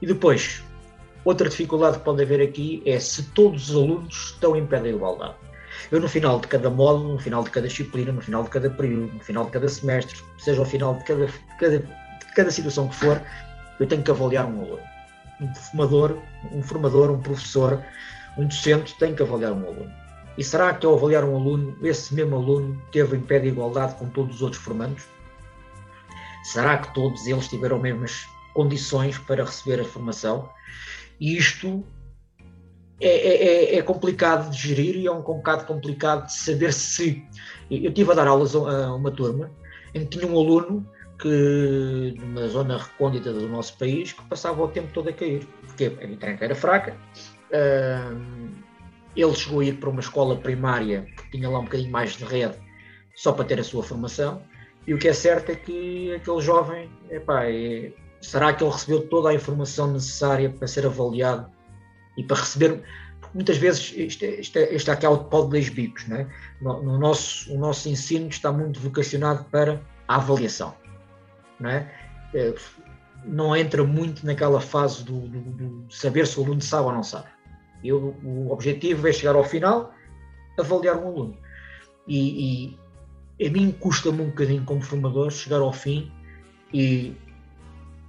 [0.00, 0.62] E depois,
[1.24, 4.88] Outra dificuldade que pode haver aqui é se todos os alunos estão em pé da
[4.88, 5.34] igualdade.
[5.90, 8.68] Eu, no final de cada módulo, no final de cada disciplina, no final de cada
[8.68, 12.50] período, no final de cada semestre, seja ao final de cada, de cada, de cada
[12.50, 13.22] situação que for,
[13.78, 14.80] eu tenho que avaliar um aluno.
[15.40, 16.18] Um formador,
[16.50, 17.82] um formador, um professor,
[18.36, 19.92] um docente tem que avaliar um aluno.
[20.36, 23.94] E será que ao avaliar um aluno, esse mesmo aluno teve em pé de igualdade
[23.96, 25.04] com todos os outros formandos?
[26.44, 30.48] Será que todos eles tiveram as mesmas condições para receber a formação?
[31.20, 31.84] E isto
[33.00, 37.24] é, é, é, é, complicado de gerir e é um bocado complicado de saber se.
[37.70, 39.50] Eu estive a dar aulas a uma turma
[39.94, 44.68] em que tinha um aluno que, numa zona recôndita do nosso país, que passava o
[44.68, 46.96] tempo todo a cair, porque a internet era fraca.
[49.16, 52.24] Ele chegou a ir para uma escola primária que tinha lá um bocadinho mais de
[52.24, 52.56] rede,
[53.14, 54.42] só para ter a sua formação,
[54.86, 59.06] E o que é certo é que aquele jovem, epá, é, será que ele recebeu
[59.08, 61.50] toda a informação necessária para ser avaliado
[62.16, 62.82] e para receber.
[63.20, 66.16] Porque muitas vezes isto, é, isto, é, isto é aquele pau de dois bicos, não
[66.16, 66.26] é?
[66.60, 70.74] No, no, nosso, o nosso ensino está muito vocacionado para a avaliação,
[71.60, 71.90] não é?
[72.34, 72.54] é
[73.24, 77.04] não entra muito naquela fase do, do, do, saber se o aluno sabe ou não
[77.04, 77.26] sabe.
[77.84, 79.92] Eu, o objetivo é chegar ao final,
[80.58, 81.36] avaliar um aluno.
[82.06, 82.76] E,
[83.38, 86.10] e a mim custa-me um bocadinho, como formador, chegar ao fim
[86.72, 87.16] e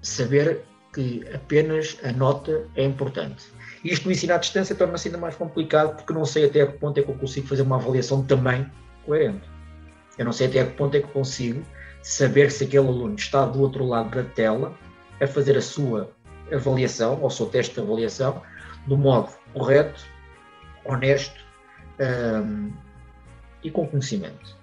[0.02, 3.46] saber que apenas a nota é importante.
[3.84, 7.00] Isto no ensino à distância torna-se ainda mais complicado porque não sei até que ponto
[7.00, 8.70] é que eu consigo fazer uma avaliação também
[9.06, 9.50] coerente.
[10.18, 11.64] Eu não sei até que ponto é que consigo
[12.02, 14.78] saber se aquele aluno está do outro lado da tela
[15.20, 16.10] a fazer a sua
[16.52, 18.42] avaliação, ou o seu teste de avaliação,
[18.88, 20.06] do modo correto,
[20.86, 21.40] honesto
[22.00, 22.72] um,
[23.64, 24.58] e com conhecimento.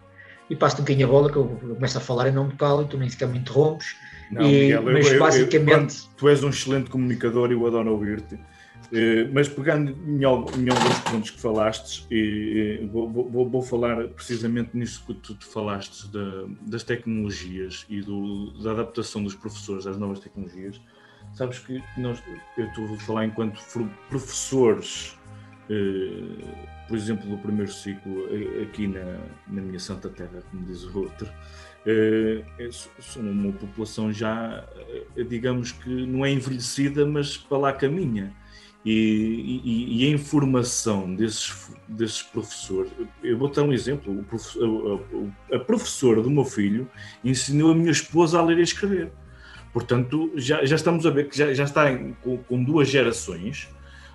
[0.49, 2.83] E passo-te um bocadinho a bola, que eu começo a falar em nome de calo
[2.83, 3.97] e tu nem sequer me interrompes.
[4.33, 5.99] Não, e, Miguel, mas eu, basicamente.
[5.99, 8.39] Eu, tu és um excelente comunicador e eu adoro ouvir-te.
[8.93, 15.05] Eh, mas pegando em, alguns pontos que falaste, e, vou, vou, vou, falar precisamente nisso
[15.07, 20.19] que tu, tu falaste, da, das tecnologias e do, da adaptação dos professores às novas
[20.19, 20.81] tecnologias.
[21.35, 22.23] Sabes que nós,
[22.57, 23.61] eu estou a falar enquanto
[24.09, 25.19] professores,
[25.71, 26.45] eh,
[26.89, 30.99] por exemplo, do primeiro ciclo, eh, aqui na, na minha Santa Terra, como diz o
[30.99, 31.29] outro,
[33.01, 34.69] sou uma população já,
[35.29, 38.35] digamos que não é envelhecida, mas para lá caminha
[38.85, 42.91] e, e, e, a informação desses, desses professores.
[43.23, 45.03] Eu vou dar um exemplo: professor,
[45.51, 46.89] a, a, professora do meu filho
[47.23, 49.13] ensinou a minha esposa a ler e escrever.
[49.73, 53.69] Portanto, já, já estamos a ver que já, já está em, com, com duas gerações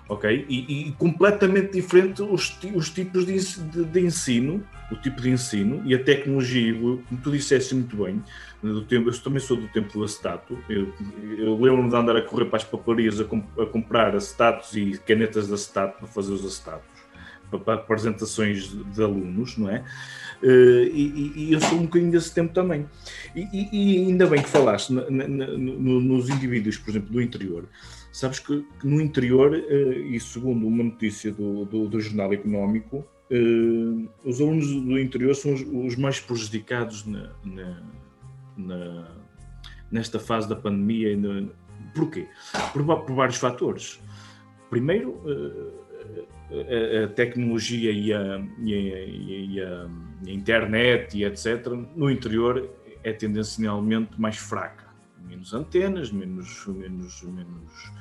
[0.08, 0.46] ok?
[0.48, 5.82] E, e completamente diferente os, os tipos de, de, de, ensino, o tipo de ensino
[5.84, 8.22] e a tecnologia, como tu disseste muito bem,
[8.62, 10.92] do tempo, eu também sou do tempo do acetato, eu,
[11.38, 14.98] eu lembro-me de andar a correr para as papelarias a, comp, a, comprar acetatos e
[15.06, 16.86] canetas de acetato para fazer os acetatos,
[17.50, 19.84] para, para apresentações de, de alunos, não é?
[20.42, 22.86] Uh, e, e, eu sou um bocadinho desse tempo também.
[23.34, 27.68] E, e ainda bem que falaste na, na, no, nos indivíduos, por exemplo, do interior,
[28.16, 33.06] Sabes que, que no interior, uh, e segundo uma notícia do, do, do Jornal Económico,
[33.30, 37.30] uh, os alunos do interior são os, os mais prejudicados na,
[38.56, 39.06] na,
[39.92, 41.14] nesta fase da pandemia.
[41.14, 41.46] Na,
[41.94, 42.26] porquê?
[42.72, 44.00] Por, por vários fatores.
[44.70, 45.20] Primeiro,
[46.50, 49.90] a, a, tecnologia e a, e, a, e a,
[50.26, 52.68] internet e etc., no interior
[53.02, 54.86] é tendencialmente mais fraca.
[55.26, 57.92] Menos antenas, menos, menos, menos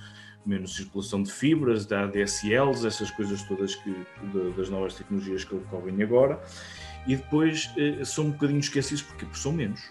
[0.45, 4.05] menos circulação de fibras, da ADSLs, essas coisas todas que,
[4.55, 6.39] das novas tecnologias que ocorrem agora,
[7.07, 9.81] e depois eh, são um bocadinho esquecidos porque, são menos.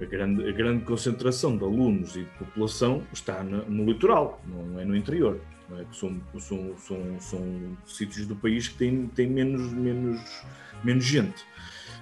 [0.00, 4.80] A grande, a grande concentração de alunos e de população está no, no litoral, não
[4.80, 5.40] é no interior.
[5.72, 5.84] É?
[5.92, 10.20] São, são, são, são sítios do país que têm, têm menos, menos,
[10.82, 11.44] menos gente.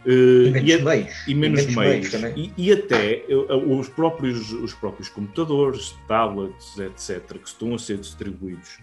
[0.04, 1.26] Uh, e menos e, meios.
[1.26, 2.12] E menos, e menos meios.
[2.14, 3.24] meios e, e, até
[3.66, 8.78] os próprios, os próprios computadores, tablets, etc., que estão a ser distribuídos,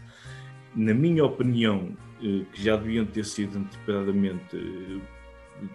[0.76, 5.02] na minha opinião, uh, que já deviam ter sido antecipadamente uh,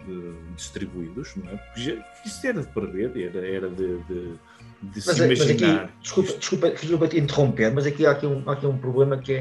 [0.05, 1.57] de, distribuídos, não é?
[1.57, 4.33] Porque já, isso era de prever, era, era de, de,
[4.81, 5.27] de se imaginar.
[5.27, 8.77] Mas aqui, desculpa, desculpa, desculpa te interromper, mas aqui há aqui um, há aqui um
[8.77, 9.33] problema que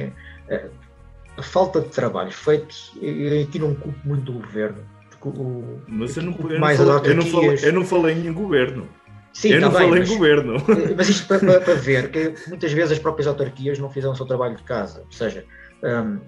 [0.48, 0.70] é
[1.36, 4.78] a falta de trabalho feito, e aqui não culpo muito do governo
[5.26, 8.32] o, mas eu não, eu, mais não falei, eu, não falei, eu não falei em
[8.32, 8.88] governo.
[9.32, 10.54] Sim, eu não bem, falei mas, em governo.
[10.96, 14.16] Mas isto para, para, para, ver que muitas vezes as próprias autarquias não fizeram o
[14.16, 15.02] seu trabalho de casa.
[15.04, 15.44] Ou seja,
[15.82, 16.20] um,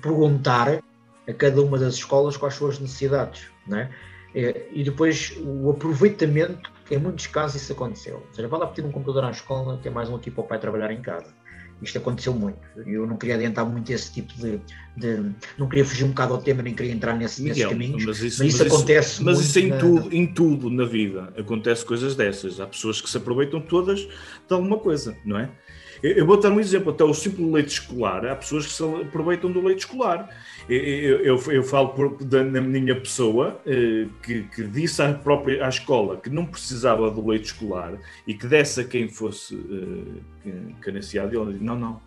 [0.00, 0.80] perguntar
[1.28, 3.48] a cada uma das escolas quais são as necessidades.
[3.66, 3.90] Não é?
[4.32, 8.16] E depois o aproveitamento, em muitos casos isso aconteceu.
[8.16, 10.42] Ou seja, vai lá pedir um computador à escola, que é mais um aqui para
[10.42, 11.32] o pai trabalhar em casa.
[11.82, 12.58] Isto aconteceu muito.
[12.86, 14.60] Eu não queria adiantar muito esse tipo de,
[14.96, 18.04] de não queria fugir um bocado ao tema, nem queria entrar nesse, Miguel, nesses caminhos.
[18.04, 19.24] Mas isso, mas isso mas acontece.
[19.24, 19.78] mas isso em, na...
[19.78, 22.60] tudo, em tudo na vida acontece coisas dessas.
[22.60, 24.10] Há pessoas que se aproveitam todas de
[24.50, 25.48] alguma coisa, não é?
[26.02, 29.52] Eu vou dar um exemplo, até o simples leite escolar, há pessoas que se aproveitam
[29.52, 30.28] do leite escolar.
[30.72, 35.66] Eu, eu, eu falo por, da, na minha pessoa eh, que, que, disse à própria
[35.66, 40.22] à escola que não precisava do leite escolar e que desse a quem fosse uh,
[40.80, 42.00] carenciado, e ela disse, não, não.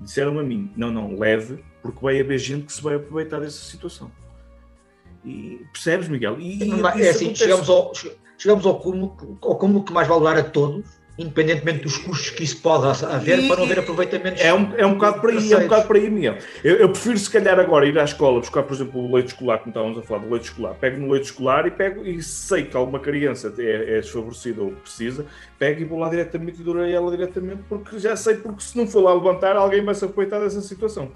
[0.00, 3.64] Disseram a mim, não, não, leve, porque vai haver gente que se vai aproveitar dessa
[3.64, 4.12] situação.
[5.24, 6.38] E, percebes, Miguel?
[6.38, 6.60] E,
[7.02, 7.92] é assim, chegamos ao,
[8.38, 12.42] chegamos ao cúmulo, ao cúmulo que mais vale dar a todos independentemente dos custos que
[12.42, 14.42] isso pode haver, e, para não haver aproveitamento.
[14.42, 16.38] É um, é um bocado para aí, é um bocado para aí, Miguel.
[16.62, 19.58] Eu, eu, prefiro, se calhar, agora ir à escola buscar, por exemplo, o leite escolar,
[19.58, 20.74] como estávamos a falar do leite escolar.
[20.74, 24.72] Pego no leite escolar e pego, e sei que alguma criança é, é desfavorecida ou
[24.72, 25.24] precisa,
[25.58, 28.86] pego e vou lá diretamente e durei ela diretamente, porque já sei, porque se não
[28.86, 31.12] for lá levantar, alguém vai se aproveitar dessa situação.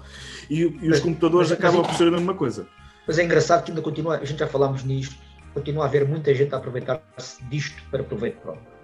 [0.49, 2.67] E, e os mas, computadores mas, acabam mas, por ser a mesma coisa.
[3.05, 5.15] Mas é engraçado que ainda continua, a gente já falámos nisto,
[5.53, 8.78] continua a haver muita gente a aproveitar-se disto para proveito próprio.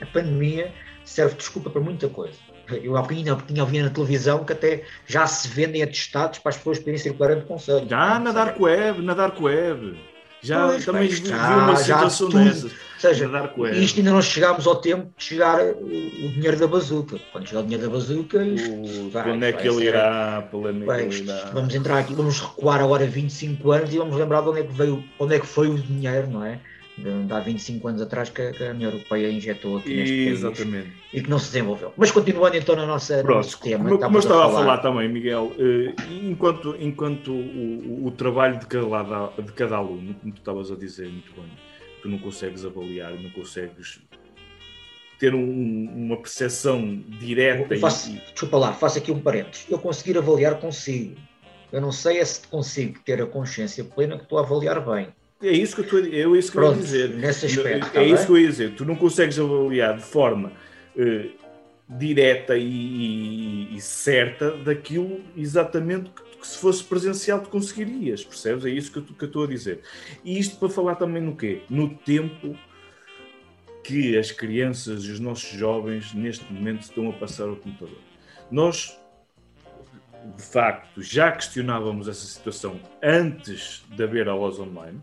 [0.00, 0.72] A pandemia
[1.04, 2.38] serve desculpa para muita coisa.
[2.70, 6.56] Eu há bocadinho tinha ouvido na televisão que até já se vendem atestados para as
[6.56, 7.88] pessoas poderem circular entre conselhos.
[7.88, 9.98] Já, na Dark Web, na Dark Web.
[10.42, 12.64] Já pois, também vi uma situação dessas.
[12.64, 13.30] Ou seja,
[13.74, 17.18] isto ainda não chegámos ao tempo de chegar o, o dinheiro da bazuca.
[17.30, 20.48] Quando chegar o dinheiro da bazuca, isto, vai, quando é que ele irá?
[20.84, 24.60] Vai, isto, vamos entrar aqui, vamos recuar agora 25 anos e vamos lembrar de onde
[24.60, 26.60] é que veio, onde é que foi o dinheiro, não é?
[26.96, 30.88] De, há 25 anos atrás que a, que a União Europeia injetou aqui neste Exatamente.
[30.88, 31.92] país e que não se desenvolveu.
[31.96, 33.88] Mas continuando então na nossa, Pronto, nosso tema.
[33.88, 34.60] Como, como eu estava a falar.
[34.60, 40.14] a falar, também, Miguel, eh, enquanto, enquanto o, o, trabalho de cada, de cada aluno,
[40.14, 41.50] como tu estavas a dizer muito bem,
[42.02, 44.00] tu não consegues avaliar, não consegues
[45.18, 47.76] ter um, uma percepção direta.
[47.78, 48.20] Faço, e...
[48.32, 49.66] Desculpa lá, faço aqui um parênteses.
[49.70, 51.16] Eu conseguir avaliar consigo.
[51.70, 55.08] Eu não sei é se consigo ter a consciência plena que estou a avaliar bem.
[55.42, 57.08] É isso que eu, estou, é isso que Pronto, eu ia dizer.
[57.10, 57.98] Nesse aspecto.
[57.98, 58.74] É, é isso que eu ia dizer.
[58.74, 60.52] Tu não consegues avaliar de forma
[60.96, 61.30] uh,
[61.88, 68.64] direta e, e, e, certa daquilo exatamente que, que, se fosse presencial tu conseguirias, percebes?
[68.64, 69.80] É isso que eu, que eu estou a dizer.
[70.24, 71.62] E isto para falar também no quê?
[71.68, 72.56] No tempo
[73.82, 77.98] que as crianças e os nossos jovens neste momento estão a passar ao computador.
[78.48, 78.96] Nós
[80.36, 85.00] de facto, já questionávamos essa situação antes de haver aulas online,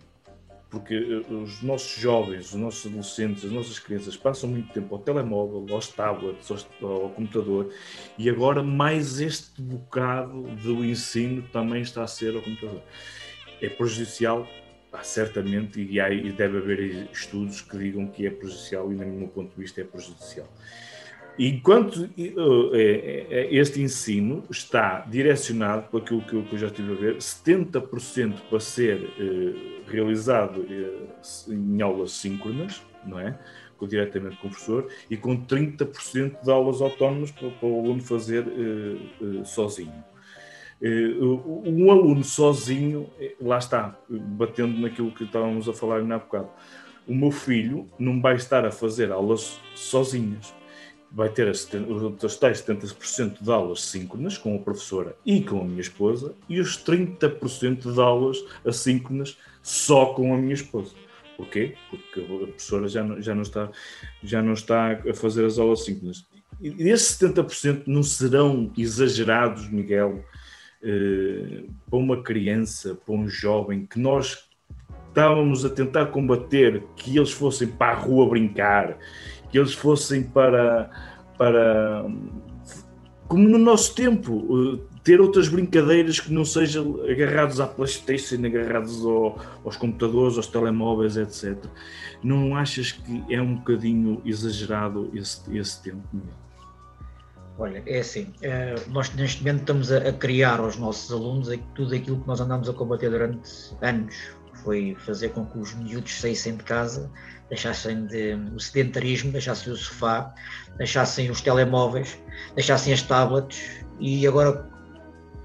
[0.70, 5.02] porque eh, os nossos jovens, os nossos adolescentes, as nossas crianças passam muito tempo ao
[5.02, 6.50] telemóvel, aos tablets,
[6.82, 7.74] ao, computador
[8.18, 12.82] e agora mais este bocado do ensino também está a ser ao computador.
[13.62, 14.48] É prejudicial,
[15.02, 19.28] certamente, e, há, e deve haver estudos que digam que é prejudicial e, no meu
[19.28, 20.48] ponto de vista, é prejudicial.
[21.42, 27.16] Enquanto é, é, este ensino está direcionado, para aquilo que eu já estive a ver,
[27.16, 31.08] 70% para ser eh, realizado eh,
[31.48, 33.40] em aulas síncronas, não é?
[33.78, 38.46] Com, diretamente com o professor, e com 30% de aulas autónomas para, o aluno fazer
[38.46, 40.04] eh, sozinho.
[40.82, 46.50] um aluno sozinho, lá está, batendo naquilo que estávamos a falar na bocado.
[47.08, 50.59] O meu filho não vai estar a fazer aulas sozinhas
[51.12, 51.66] vai ter os
[52.38, 56.78] tais 70% de aulas síncronas com a professora e com a minha esposa e os
[56.78, 60.94] 30% de aulas assíncronas só com a minha esposa.
[61.36, 61.76] Porquê?
[61.90, 63.70] Porque a professora já não, já não, está,
[64.22, 66.26] já não está a fazer as aulas síncronas.
[66.62, 70.24] E esses 70% não serão exagerados, Miguel,
[70.84, 74.50] eh, para uma criança, para um jovem que nós
[75.08, 78.98] estávamos a tentar combater que eles fossem para a rua brincar
[79.50, 80.90] que eles fossem para,
[81.38, 82.06] para
[83.30, 89.06] como no nosso tempo, eh, ter outras brincadeiras que não sejam agarrados à Playstation, agarrados
[89.06, 91.56] ao, aos computadores, aos telemóveis, etc.
[92.24, 96.04] Não achas que é um bocadinho exagerado esse, esse tempo?
[97.60, 102.22] Olha, é assim, eh, nós neste momento estamos a, criar aos nossos alunos tudo aquilo
[102.22, 104.16] que nós andamos a combater durante anos,
[104.64, 107.10] foi fazer com que os miúdos saíssem de casa
[107.50, 110.34] deixassem de, o sedentarismo, deixassem o sofá,
[110.78, 112.18] deixassem os telemóveis,
[112.56, 114.70] deixassem as tablets e agora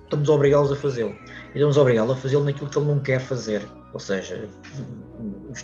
[0.04, 1.14] estamos obrigá-los a fazê-lo.
[1.54, 3.62] E estamos a obrigá-lo a fazê-lo naquilo que ele não quer fazer.
[3.92, 4.48] Ou seja,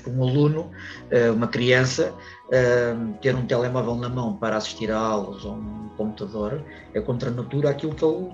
[0.06, 0.70] um aluno,
[1.10, 2.14] eh, uma criança,
[2.52, 7.28] eh, ter um telemóvel na mão para assistir a aulas ou um computador é contra
[7.28, 8.30] a natura aquilo que ele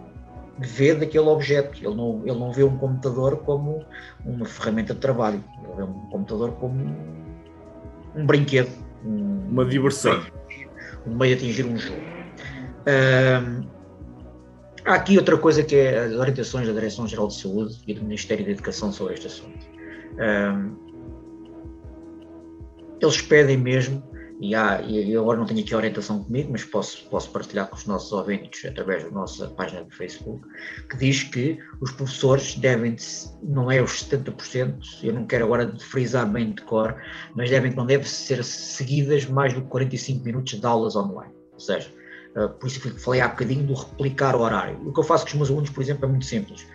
[0.58, 1.78] vê daquele objeto.
[1.84, 3.84] Ele não, ele não vê um computador como
[4.24, 6.96] uma ferramenta de trabalho, ele vê um computador como
[8.14, 8.70] um brinquedo.
[9.04, 10.22] Um, uma diversão.
[11.06, 12.00] Um meio de atingir um jogo.
[12.86, 13.68] Um,
[14.84, 18.44] há aqui outra coisa que é as orientações da Direção-Geral de Saúde e do Ministério
[18.44, 19.66] da Educação sobre este assunto.
[20.18, 20.86] Um,
[23.00, 24.02] eles pedem mesmo
[24.40, 27.68] e, há, e eu agora não tenho aqui a orientação comigo, mas posso, posso partilhar
[27.68, 30.46] com os nossos ouvintes através da nossa página do Facebook,
[30.90, 32.96] que diz que os professores devem,
[33.42, 36.96] não é os 70%, eu não quero agora frisar bem de cor,
[37.34, 41.32] mas devem, não devem ser seguidas mais do que 45 minutos de aulas online.
[41.54, 41.90] Ou seja,
[42.36, 44.78] uh, por isso que falei há bocadinho do replicar o horário.
[44.86, 46.66] O que eu faço com os meus alunos, por exemplo, é muito simples.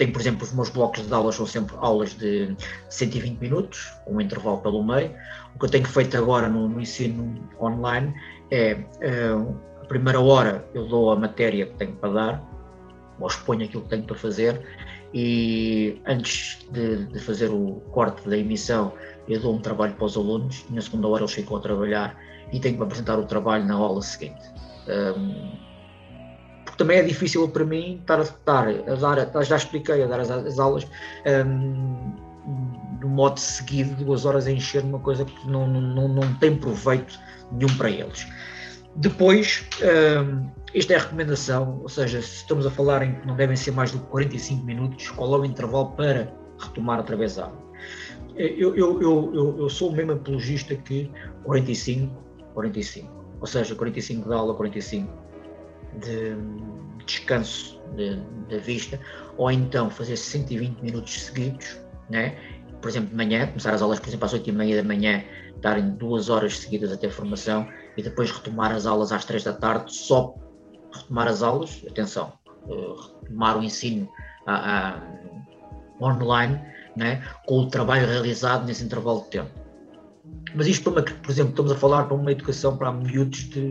[0.00, 2.56] Tenho, por exemplo, os meus blocos de aulas são sempre aulas de
[2.88, 5.14] 120 minutos, com um intervalo pelo meio.
[5.54, 8.14] O que eu tenho feito agora no, no ensino online
[8.50, 12.42] é uh, a primeira hora eu dou a matéria que tenho para dar,
[13.20, 14.62] ou exponho aquilo que tenho para fazer,
[15.12, 18.94] e antes de, de, fazer o corte da emissão,
[19.28, 22.18] eu dou um trabalho para os alunos, na segunda hora eles ficam a trabalhar
[22.50, 24.40] e tenho que apresentar o trabalho na aula seguinte.
[26.80, 30.30] Também é difícil para mim estar a, estar a dar, já expliquei, a dar as,
[30.30, 30.86] as aulas
[31.46, 32.14] um,
[33.02, 37.20] no modo seguido, duas horas a encher uma coisa que não, não, não tem proveito
[37.52, 38.26] nenhum para eles.
[38.96, 39.62] Depois,
[40.24, 43.56] um, isto é a recomendação, ou seja, se estamos a falar em que não devem
[43.56, 47.44] ser mais do que 45 minutos, qual é o intervalo para retomar outra vez a
[47.44, 47.58] aula?
[48.36, 51.10] Eu, eu, eu, eu, sou o mesmo apologista que
[51.44, 52.10] 45,
[52.54, 53.20] 45.
[53.38, 55.29] Ou seja, 45 de aula, 45
[55.98, 56.36] de
[57.04, 57.80] descanso
[58.48, 59.00] da vista,
[59.36, 61.78] ou então fazer 120 minutos seguidos,
[62.08, 62.36] né?
[62.80, 65.22] por exemplo, de manhã, começar as aulas, por exemplo, às 8 e meia da manhã,
[65.60, 69.52] darem duas horas seguidas até a formação e depois retomar as aulas às 3 da
[69.52, 70.34] tarde, só
[70.92, 72.32] retomar as aulas, atenção,
[72.68, 74.08] eh, retomar o ensino
[74.46, 76.60] a, a, online,
[76.96, 79.50] né, com o trabalho realizado nesse intervalo de tempo.
[80.54, 83.70] Mas isto, por exemplo, estamos a falar para uma educação para miúdos de,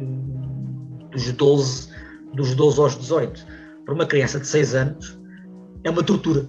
[1.11, 1.89] dos, 12,
[2.33, 3.45] dos 12 aos 18.
[3.85, 5.19] Para uma criança de 6 anos,
[5.83, 6.47] é uma tortura.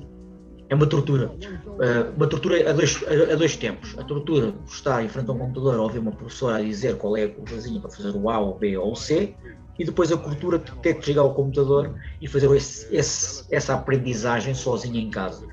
[0.68, 1.26] É uma tortura.
[1.26, 3.03] Uh, uma tortura a dois,
[3.33, 3.99] a, dois tempos.
[3.99, 6.97] A tortura de estar em frente a um computador a ouvir uma professora a dizer
[6.97, 9.35] qual é a coisinha para fazer o A, o B ou o C,
[9.78, 13.74] e depois a cultura de ter que chegar ao computador e fazer esse, esse, essa
[13.74, 15.45] aprendizagem sozinha em casa.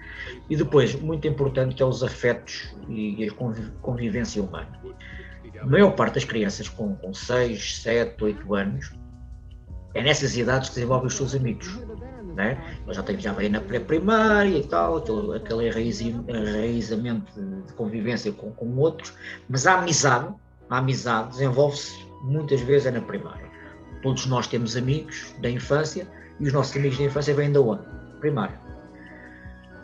[0.49, 3.31] E depois, muito importante, que é os afetos e a
[3.81, 4.79] convivência humana.
[5.59, 8.91] A maior parte das crianças com, com 6, 7, 8 anos
[9.97, 11.67] é nessas idades que desenvolvem os seus amigos.
[12.35, 12.55] Né?
[12.89, 17.31] Já, têm, já vêm na pré-primária e tal, aquele, aquele enraizamento
[17.65, 19.11] de convivência com, com outros,
[19.49, 20.31] mas a amizade,
[20.69, 23.47] a amizade desenvolve-se muitas vezes é na primária.
[24.03, 26.07] Todos nós temos amigos da infância
[26.39, 27.81] e os nossos amigos da infância vêm da onde?
[28.19, 28.59] Primário.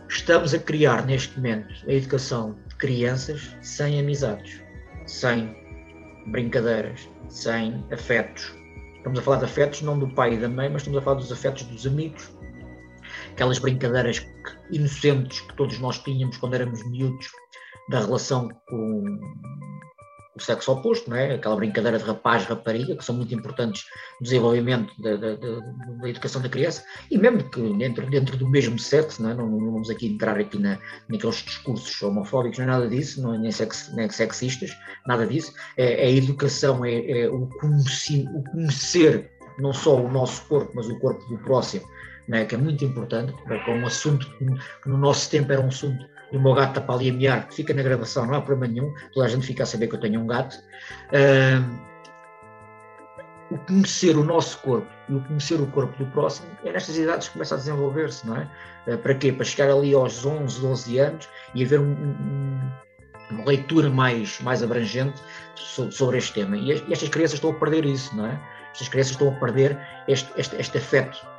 [0.07, 4.61] Estamos a criar neste momento a educação de crianças sem amizades,
[5.07, 5.55] sem
[6.27, 8.62] brincadeiras, sem afetos.
[9.03, 11.17] Estamos a falar de afetos não do pai e da mãe, mas estamos a falar
[11.17, 12.31] dos afetos dos amigos.
[13.33, 14.25] Aquelas brincadeiras
[14.71, 17.27] inocentes que todos nós tínhamos quando éramos miúdos,
[17.89, 19.19] da relação com
[20.35, 21.35] o sexo oposto, não é?
[21.35, 23.85] aquela brincadeira de rapaz-rapariga, que são muito importantes
[24.19, 25.59] no desenvolvimento da, da, da,
[26.01, 29.33] da, educação da criança, e mesmo que dentro, dentro do mesmo sexo, não, é?
[29.33, 33.35] não, não vamos aqui entrar aqui na, naqueles discursos homofóbicos, não é nada disso, não
[33.35, 34.75] é nem, sex, nem sexistas,
[35.05, 40.11] nada disso, é, é a educação, é, é o, conhecer, o conhecer não só o
[40.11, 41.85] nosso corpo, mas o corpo do próximo,
[42.31, 42.45] é?
[42.45, 46.37] que é muito importante, é um assunto que no nosso tempo era um assunto e
[46.37, 48.73] o meu gato está para ali a miar, que fica na gravação, não há problema
[48.73, 50.55] nenhum, toda a gente fica a saber que eu tenho um gato.
[51.09, 51.93] Uh,
[53.51, 57.27] o conhecer o nosso corpo e o conhecer o corpo do próximo é nestas idades
[57.27, 58.49] que começa a desenvolver-se, não é?
[58.87, 59.31] Uh, para quê?
[59.31, 62.71] Para chegar ali aos 11, 12 anos e haver um, um,
[63.29, 65.21] uma leitura mais, mais abrangente
[65.55, 66.57] sobre, este tema.
[66.57, 68.39] E, estas crianças estão a perder isso, não é?
[68.71, 69.77] Estas crianças estão a perder
[70.07, 71.32] este, este, este afeto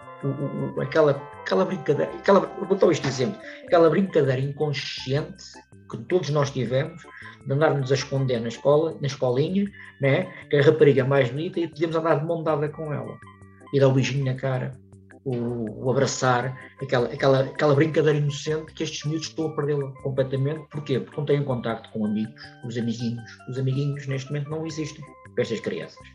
[0.80, 1.12] aquela,
[1.42, 5.44] aquela brincadeira, aquela, vou dar este exemplo, aquela brincadeira inconsciente
[5.90, 7.02] que todos nós tivemos
[7.46, 9.70] de andarmos a esconder na escola, na escolinha,
[10.00, 10.24] né?
[10.48, 13.18] que é a rapariga mais bonita e podíamos andar de mão dada com ela
[13.72, 14.72] e dar o um beijinho na cara,
[15.24, 20.66] o, o, abraçar, aquela, aquela, aquela brincadeira inocente que estes miúdos estão a perdê-la completamente.
[20.70, 21.00] Porquê?
[21.00, 22.34] Porque não têm contacto com amigos,
[22.66, 23.38] os amiguinhos.
[23.48, 25.04] Os amiguinhos neste momento não existem
[25.34, 26.06] para estas crianças.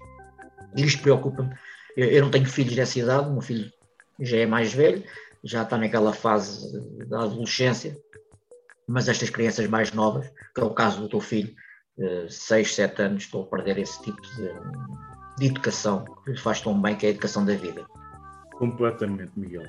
[0.76, 1.54] E isto preocupa-me.
[1.98, 3.72] Eu, eu, não tenho filhos dessa idade, meu filho
[4.20, 5.04] já é mais velho,
[5.44, 6.72] já está naquela fase
[7.08, 7.98] da adolescência,
[8.88, 11.54] mas estas crianças mais novas, que é o caso do teu filho,
[12.28, 14.52] 6, 7 anos, estão a perder esse tipo de,
[15.38, 17.86] de educação que lhe faz tão bem, que é a educação da vida.
[18.54, 19.64] Completamente, Miguel.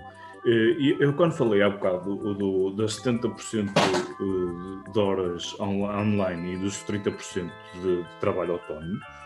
[0.46, 3.72] Eh, eu, quando falei há bocado do, das 70%
[4.92, 7.50] de horas online e dos 30%
[7.82, 9.19] de trabalho autónomo, eh,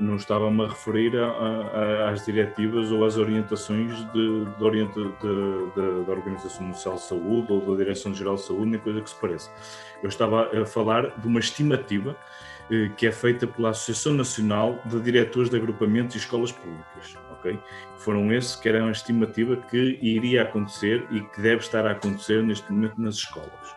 [0.00, 6.04] não estava-me a referir a, a, às diretivas ou às orientações de, de orienta, de,
[6.06, 9.50] da Organização Mundial de Saúde ou da Direção-Geral de Saúde, nem coisa que se pareça.
[10.02, 12.16] Eu estava a falar de uma estimativa
[12.70, 17.16] eh, que é feita pela Associação Nacional de Diretores de Agrupamentos e Escolas Públicas.
[17.38, 17.58] Okay?
[17.96, 22.42] Foram esses que eram a estimativa que iria acontecer e que deve estar a acontecer
[22.42, 23.76] neste momento nas escolas.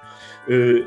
[0.49, 0.85] Eh,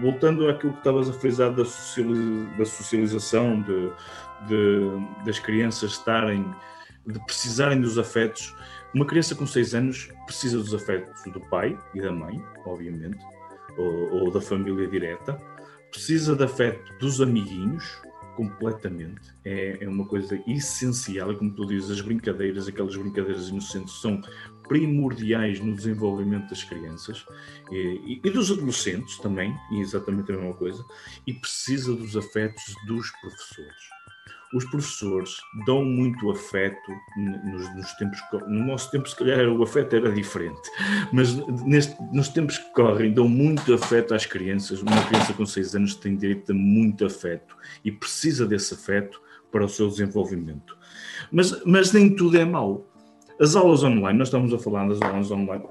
[0.00, 3.90] voltando àquilo que estavas a frisar da, da socialização, de,
[4.46, 6.44] de, das crianças estarem,
[7.06, 8.54] de precisarem dos afetos,
[8.94, 13.18] Uma criança com 6 anos precisa dos afetos do pai e da mãe, obviamente,
[13.76, 15.40] ou, ou da família direta,
[15.90, 18.02] precisa de afeto dos amiguinhos,
[18.36, 19.20] completamente.
[19.44, 24.20] É, é, uma coisa essencial, como tu dizes, as brincadeiras, aquelas brincadeiras inocentes, são
[24.72, 27.26] primordiais no desenvolvimento das crianças
[27.70, 30.82] e, e, dos adolescentes também, e exatamente a mesma coisa,
[31.26, 33.82] e precisa dos afetos dos professores.
[34.54, 36.90] Os professores dão muito afeto
[37.44, 38.18] nos, nos, tempos
[38.48, 40.60] no nosso tempo se calhar o afeto era diferente
[41.10, 44.82] mas neste, nos tempos que correm dão muito afeto às crianças.
[44.82, 49.64] Uma criança com 6 anos tem direito a muito afeto e precisa desse afeto para
[49.64, 50.76] o seu desenvolvimento.
[51.30, 52.91] Mas, mas nem tudo é mau
[53.42, 55.64] as aulas online, nós estamos a falar das aulas online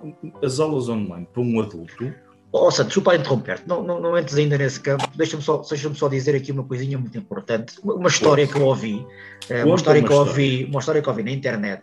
[0.43, 2.13] as aulas online para um adulto
[2.53, 6.09] Oh, Santos, desculpa interromper-te, não, não, não entres ainda nesse campo, deixa-me só, deixa só
[6.09, 9.07] dizer aqui uma coisinha muito importante, uma, uma história que eu ouvi,
[9.49, 11.81] eh, uma história que eu ouvi, uma história que eu ouvi na internet,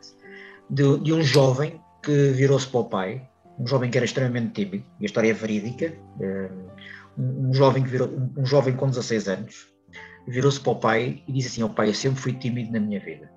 [0.69, 3.27] de, de um jovem que virou-se para o pai,
[3.59, 6.51] um jovem que era extremamente tímido, e a história é verídica, eh,
[7.17, 9.69] um, um jovem que virou, um, um jovem com 16 anos,
[10.27, 12.79] virou-se para o pai e disse assim, ao oh, pai, eu sempre fui tímido na
[12.79, 13.31] minha vida,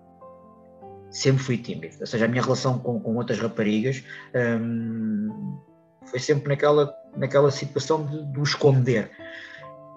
[1.12, 4.04] sempre fui tímido, ou seja, a minha relação com, com outras raparigas
[4.34, 5.60] hum,
[6.06, 9.12] foi sempre naquela naquela situação de, de o esconder.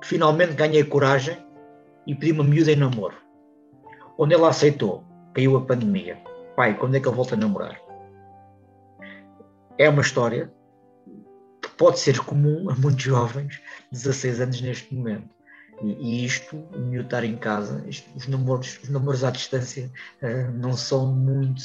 [0.03, 1.37] Finalmente ganhei coragem
[2.07, 3.17] e pedi uma miúda em namoro.
[4.19, 6.19] Onde ela aceitou, caiu a pandemia.
[6.57, 7.81] Pai, quando é que eu volto a namorar?
[9.77, 10.53] É uma história
[11.61, 13.61] que pode ser comum a muitos jovens,
[13.91, 15.29] 16 anos neste momento.
[15.83, 19.91] E, isto, o miúdo estar em casa, isto, os, namoros, os namoros à distância
[20.23, 21.61] uh, não são muito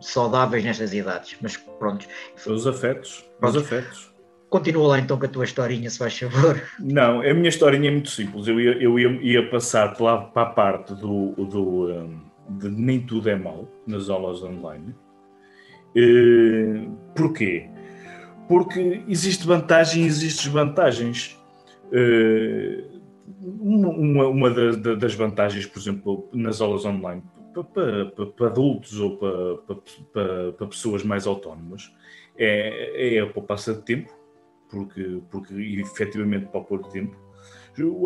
[0.00, 2.06] saudáveis nestas idades, mas pronto.
[2.46, 3.56] Os afetos, pronto.
[3.56, 4.16] os afetos.
[4.48, 6.62] Continua lá então com a tua historinha, se faz favor.
[6.78, 8.46] Não, a minha historinha é muito simples.
[8.46, 13.00] Eu ia, eu ia, ia passar para, para a parte do, do um, de nem
[13.00, 14.94] tudo é mau nas aulas online.
[15.96, 17.68] Uh, porquê?
[18.48, 21.36] Porque existe vantagem e existe desvantagens.
[21.86, 22.95] Uh,
[23.40, 27.22] uma, uma das vantagens, por exemplo, nas aulas online,
[27.52, 31.92] para, para, para adultos ou para, para, pessoas mais autónomas,
[32.36, 34.26] é, é a poupança de tempo
[34.68, 37.16] porque, porque efetivamente para pouco tempo.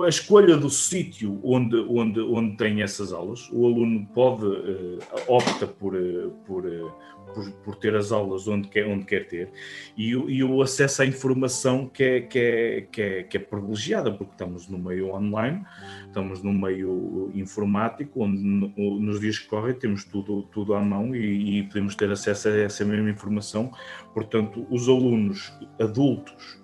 [0.04, 4.98] A escolha do sítio onde, onde, onde tem essas aulas, o aluno pode, uh,
[5.28, 6.92] opta por, uh, por, uh,
[7.32, 9.48] por, por, ter as aulas onde quer, onde quer ter,
[9.96, 14.10] e, e o acesso à informação que é, que, é, que, é, que é privilegiada,
[14.10, 15.64] porque estamos no meio online,
[16.06, 18.42] estamos no meio informático, onde
[18.76, 22.56] nos dias que correm temos tudo, tudo à mão e, e podemos ter acesso a
[22.56, 23.70] essa mesma informação.
[24.12, 26.59] Portanto, os alunos adultos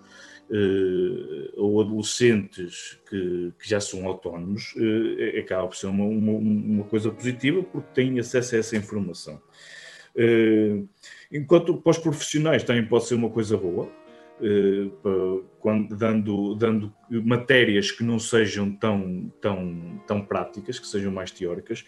[0.49, 6.85] Uh, ou adolescentes que, que, já são autónomos, uh, acaba por ser uma, uma, uma,
[6.85, 9.43] coisa positiva porque têm acesso a essa informação.
[10.15, 10.89] Uh,
[11.33, 13.91] enquanto para os profissionais também pode ser uma coisa boa,
[14.41, 21.31] uh, quando, dando, dando matérias que não sejam tão, tão, tão práticas, que sejam mais
[21.31, 21.85] teóricas,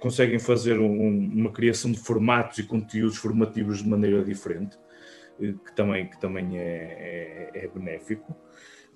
[0.00, 4.76] conseguem fazer um, uma criação de formatos e conteúdos formativos de maneira diferente,
[5.38, 8.36] que também, que também é, é, é benéfico.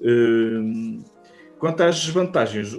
[0.01, 1.05] Uh,
[1.59, 2.75] Quanto às desvantagens,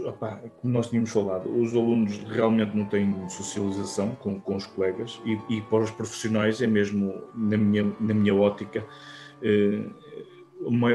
[0.62, 5.56] como nós tínhamos falado, os alunos realmente não têm socialização com, com os colegas e,
[5.56, 8.86] e, para os profissionais é mesmo, na minha, na minha ótica,
[9.42, 9.82] eh,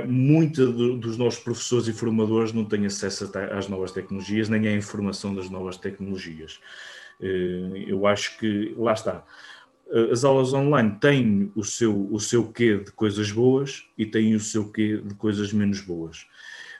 [0.07, 4.73] muita do, dos nossos professores e formadores não têm acesso às novas tecnologias, nem à
[4.73, 6.61] informação das novas tecnologias.
[7.21, 9.25] Eh, eu acho que, lá está,
[10.11, 14.41] as aulas online têm o seu, o seu quê de coisas boas e têm o
[14.41, 16.26] seu quê de coisas menos boas.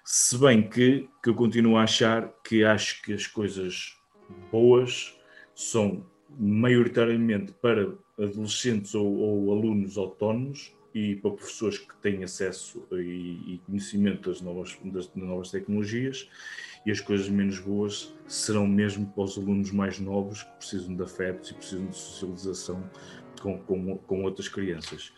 [0.05, 3.97] Se bem que, que eu continuo a achar que acho que as coisas
[4.51, 5.15] boas
[5.55, 6.05] são
[6.39, 14.29] maioritariamente para adolescentes ou, ou alunos autónomos e para professores que têm acesso e, conhecimento
[14.31, 16.29] das novas, das novas tecnologias,
[16.85, 21.03] e as coisas menos boas serão mesmo para os alunos mais novos que precisam de
[21.03, 22.91] afetos e precisam de socialização
[23.41, 25.13] com, com, com outras crianças.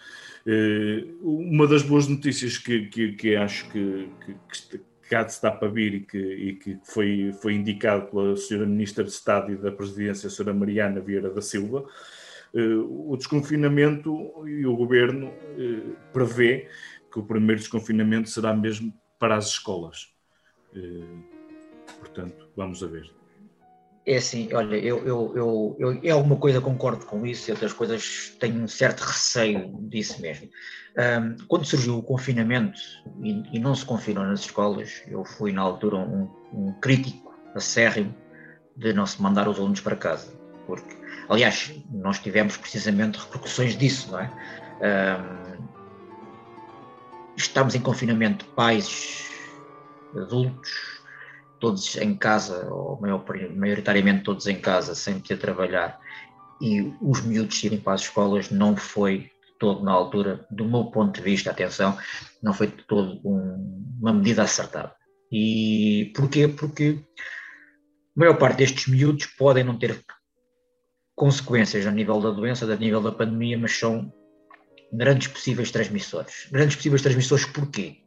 [0.47, 5.69] Eh, uma das boas notícias que, que, que acho que, que, que de estar para
[5.69, 8.67] vir e que, e que foi, foi indicado pela Sra.
[8.67, 10.53] Ministra de Estado e da Presidência, a Sra.
[10.53, 11.85] Mariana Vieira da Silva,
[12.61, 16.69] o desconfinamento e o Governo eh, prevê
[17.13, 20.09] que o primeiro desconfinamento será mesmo para as escolas.
[22.01, 23.11] Portanto, vamos a ver.
[24.07, 27.73] É assim, olha, eu, eu, eu, eu, em alguma coisa concordo com isso, e outras
[27.73, 30.51] coisas tenho um certo receio disso mesmo.
[30.97, 32.79] Um, quando surgiu o confinamento
[33.23, 38.15] e, e, não se confinou nas escolas, eu fui na altura um, um crítico acérrimo
[38.77, 40.44] de não se mandar os alunos para casa.
[40.67, 40.97] Porque,
[41.29, 44.31] aliás, nós tivemos precisamente repercussões disso, não é?
[44.81, 45.65] Um,
[47.37, 49.31] estamos em confinamento, pais,
[50.17, 51.03] adultos,
[51.61, 53.25] todos em casa, ou maior,
[53.57, 55.99] maioritariamente todos em casa, sem ter trabalhar,
[56.61, 61.15] e os miúdos irem para as escolas não foi todo na altura, do meu ponto
[61.15, 61.97] de vista, atenção,
[62.43, 64.95] não foi de todo um, uma medida acertada.
[65.31, 66.49] E porquê?
[66.49, 67.01] Porque
[68.17, 70.05] a maior parte destes miúdos podem não ter
[71.15, 74.13] consequências a nível da doença, a nível da pandemia, mas são
[74.93, 76.49] grandes possíveis transmissores.
[76.51, 77.99] Grandes possíveis transmissores porquê?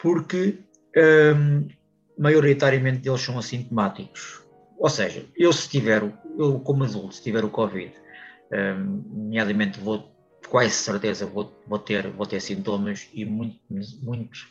[0.00, 0.58] Porque
[0.96, 1.68] hum,
[2.18, 4.42] maioritariamente eles são assintomáticos.
[4.78, 6.02] Ou seja, eu se tiver,
[6.38, 7.92] eu como adulto, se tiver o Covid,
[8.52, 10.10] hum, nomeadamente vou,
[10.48, 13.58] quase certeza vou, vou, ter, vou ter sintomas e muito,
[14.02, 14.48] muito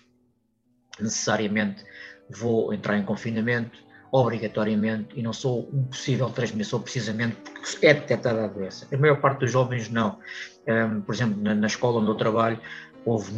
[0.99, 1.84] necessariamente
[2.30, 3.82] vou entrar em confinamento,
[4.12, 8.88] obrigatoriamente, e não sou um possível transmissor precisamente porque é detectada a doença.
[8.91, 10.20] A maior parte dos jovens não.
[10.68, 12.60] Um, por exemplo, na, na, escola onde eu trabalho,
[13.05, 13.32] houve,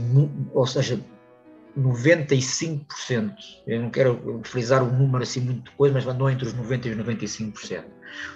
[0.54, 1.00] ou seja,
[1.78, 3.36] 95%,
[3.68, 6.90] eu não quero frisar um número assim muito coisa, mas andou entre os 90% e
[6.90, 7.84] os 95%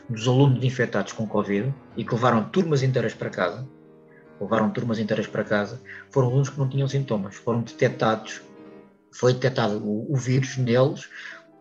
[0.10, 3.68] dos alunos infectados com Covid e que levaram turmas inteiras para casa,
[4.40, 5.82] levaram turmas inteiras para casa,
[6.12, 8.42] foram alunos que não tinham sintomas, foram detectados,
[9.12, 11.10] foi detectado o, o vírus neles,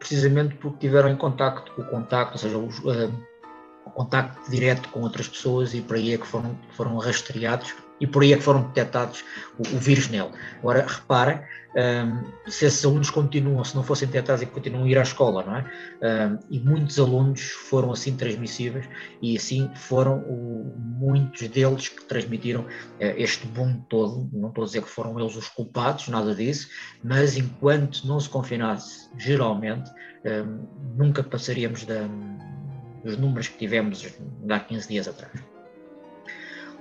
[0.02, 3.12] precisamente porque tiveram em contacto o contacto, ou seja, uh,
[3.86, 8.06] o contacto direto com outras pessoas e por aí é que foram, foram rastreados e
[8.06, 9.24] por aí é que foram detectados
[9.56, 10.30] o, o vírus nele.
[10.58, 14.98] Agora, repara, um, se esses alunos continuam, se não fossem detectados e continuam a ir
[14.98, 15.64] à escola, não é?
[16.02, 18.88] Um, e muitos alunos foram assim transmissíveis
[19.22, 24.28] e assim foram o, muitos deles que transmitiram uh, este boom todo.
[24.32, 26.68] Não estou a dizer que foram eles os culpados, nada disso,
[27.04, 29.88] mas enquanto não se confinasse, geralmente,
[30.24, 32.08] um, nunca passaríamos da,
[33.04, 34.04] dos números que tivemos
[34.50, 35.51] há 15 dias atrás.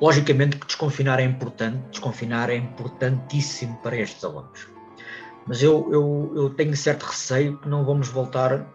[0.02, 4.68] Logicamente que desconfinar é importante, desconfinar é importantíssimo para estes alunos.
[5.46, 8.68] Mas eu, eu, eu tenho certo receio que não vamos voltar,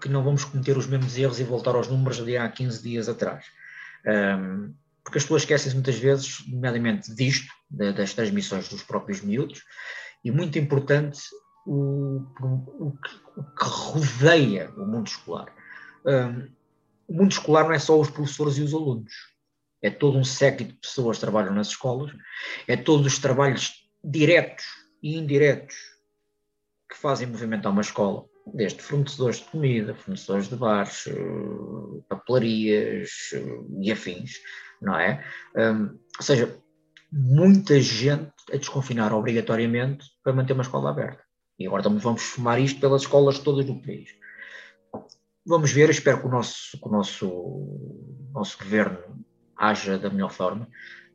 [0.00, 3.08] que não vamos cometer os mesmos erros e voltar aos números de há 15 dias
[3.08, 3.46] atrás.
[4.06, 4.72] Um,
[5.02, 9.64] porque as pessoas esquecem-se muitas vezes, nomeadamente disto, de, das transmissões dos próprios miúdos,
[10.24, 11.20] e muito importante
[11.66, 12.96] o, o,
[13.36, 15.48] o que rodeia o mundo escolar.
[16.06, 16.48] Um,
[17.08, 19.12] o mundo escolar não é só os professores e os alunos
[19.82, 22.12] é todo um séquito de pessoas que trabalham nas escolas,
[22.66, 24.64] é todos os trabalhos diretos
[25.02, 25.76] e indiretos
[26.90, 28.24] que fazem movimentar uma escola,
[28.54, 31.04] desde fornecedores de comida, fornecedores de bares,
[32.08, 33.10] papelarias
[33.80, 34.32] e afins,
[34.80, 35.24] não é?
[35.54, 36.58] Um, ou seja,
[37.12, 41.22] muita gente a desconfinar obrigatoriamente para manter uma escola aberta.
[41.58, 44.10] E agora também vamos fumar isto pelas escolas todas do país.
[45.44, 48.98] Vamos ver, espero que o nosso, que o nosso, nosso governo
[49.58, 50.68] haja da melhor forma.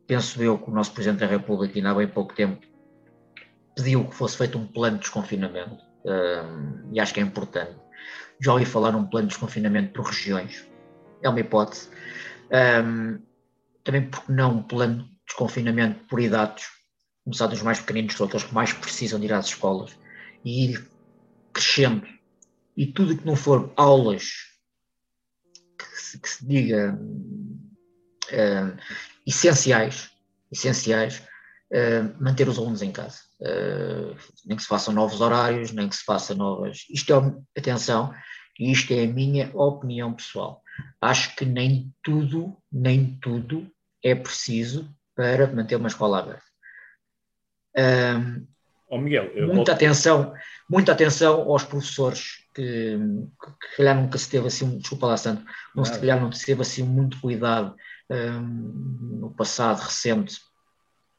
[0.06, 2.64] Penso eu que o nosso Presidente da República, ainda há bem pouco tempo,
[3.74, 7.74] pediu que fosse feito um plano de desconfinamento, um, e acho que é importante.
[8.40, 10.68] Já ouvi falar num plano de desconfinamento por regiões,
[11.22, 11.88] é uma hipótese.
[12.84, 13.18] Um,
[13.82, 16.68] também porque não um plano de desconfinamento por idades,
[17.24, 19.98] começar dos mais pequeninos, aqueles que mais precisam de ir às escolas,
[20.44, 20.86] e ir
[21.52, 22.06] crescendo.
[22.76, 24.52] E tudo que não for aulas
[25.78, 26.98] que se, que se diga
[28.32, 28.76] uh,
[29.26, 30.10] essenciais,
[30.50, 31.22] essenciais
[31.72, 33.18] uh, manter os alunos em casa.
[33.40, 36.86] Uh, nem que se façam novos horários, nem que se façam novas.
[36.90, 38.14] Isto é, atenção,
[38.58, 40.62] isto é a minha opinião pessoal.
[41.00, 43.70] Acho que nem tudo, nem tudo
[44.02, 46.42] é preciso para manter uma escola aberta.
[47.76, 48.46] Um,
[48.88, 50.32] oh Miguel, muita atenção,
[50.68, 52.96] muita atenção aos professores que,
[53.40, 55.44] que, que calhar nunca se teve assim, desculpa lá Santo,
[55.74, 57.74] não se calhar não se teve assim muito cuidado
[58.10, 60.38] um, no passado recente,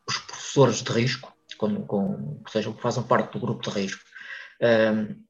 [0.07, 4.03] os professores de risco, com, com, que fazem parte do grupo de risco,
[4.61, 5.23] um,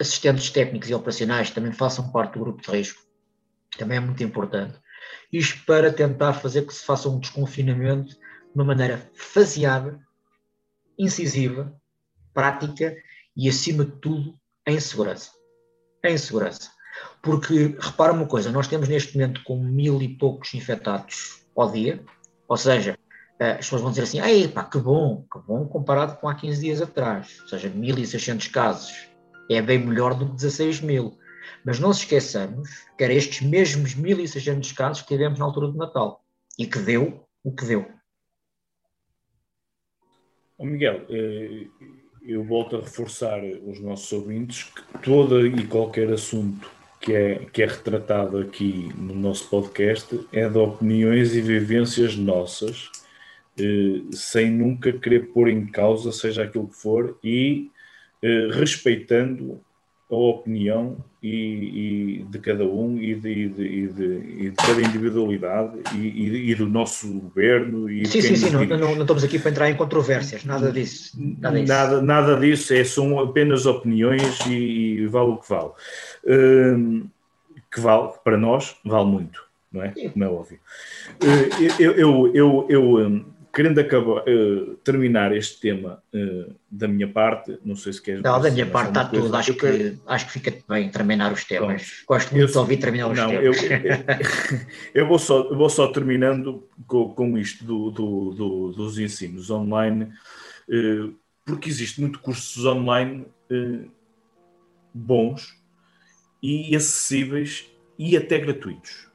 [0.00, 3.02] assistentes técnicos e operacionais também façam parte do grupo de risco,
[3.78, 4.78] também é muito importante.
[5.32, 8.18] Isto para tentar fazer que se faça um desconfinamento de
[8.54, 10.00] uma maneira faseada,
[10.98, 11.74] incisiva,
[12.32, 12.96] prática
[13.36, 15.32] e, acima de tudo, em segurança.
[16.04, 16.70] Em segurança.
[17.22, 22.04] Porque, repara uma coisa, nós temos neste momento com mil e poucos infectados ao dia,
[22.48, 22.98] ou seja,
[23.38, 26.34] eh, as pessoas vão dizer assim, Ei, pá, que bom, que bom comparado com há
[26.34, 29.08] 15 dias atrás, ou seja, 1.600 casos,
[29.50, 31.18] é bem melhor do que 16 mil.
[31.64, 35.76] Mas não se esqueçamos que eram estes mesmos 1.600 casos que tivemos na altura do
[35.76, 36.24] Natal
[36.58, 37.86] e que deu o que deu.
[40.56, 41.66] Oh Miguel, eh,
[42.22, 46.70] eu volto a reforçar os nossos ouvintes que todo e qualquer assunto
[47.04, 52.90] que é, que é retratado aqui no nosso podcast é de opiniões e vivências nossas,
[53.60, 57.70] eh, sem nunca querer pôr em causa, seja aquilo que for, e
[58.22, 59.60] eh, respeitando
[60.10, 64.80] a opinião e, e de cada um e de, e de, e de, de cada
[64.82, 67.90] individualidade e, do nosso governo.
[67.90, 71.18] E sim, sim, sim, não, não, não, estamos aqui para entrar em controvérsias, nada disso.
[71.38, 75.70] Nada, nada, nada disso, é, são apenas opiniões e, vale o que vale.
[76.26, 77.06] Hum,
[77.72, 79.42] que vale, para nós, vale muito,
[79.72, 79.88] não é?
[79.88, 80.58] Como é óbvio.
[81.22, 83.24] Uh, eu, eu, eu, eu um,
[83.54, 88.22] querendo acabar, uh, terminar este tema uh, da minha parte, não sei se queres.
[88.22, 91.82] Não, da minha parte está tudo, acho que, acho que fica bem terminar os temas.
[91.82, 93.62] Bom, Gosto muito eu, de ouvir terminar os não, temas.
[93.62, 99.48] Eu, eu, vou, só, vou só terminando com, com isto do, do, do, dos ensinos
[99.50, 100.12] online,
[100.68, 103.26] uh, porque existe muito cursos online
[104.92, 105.54] bons
[106.42, 109.08] e acessíveis e até gratuitos.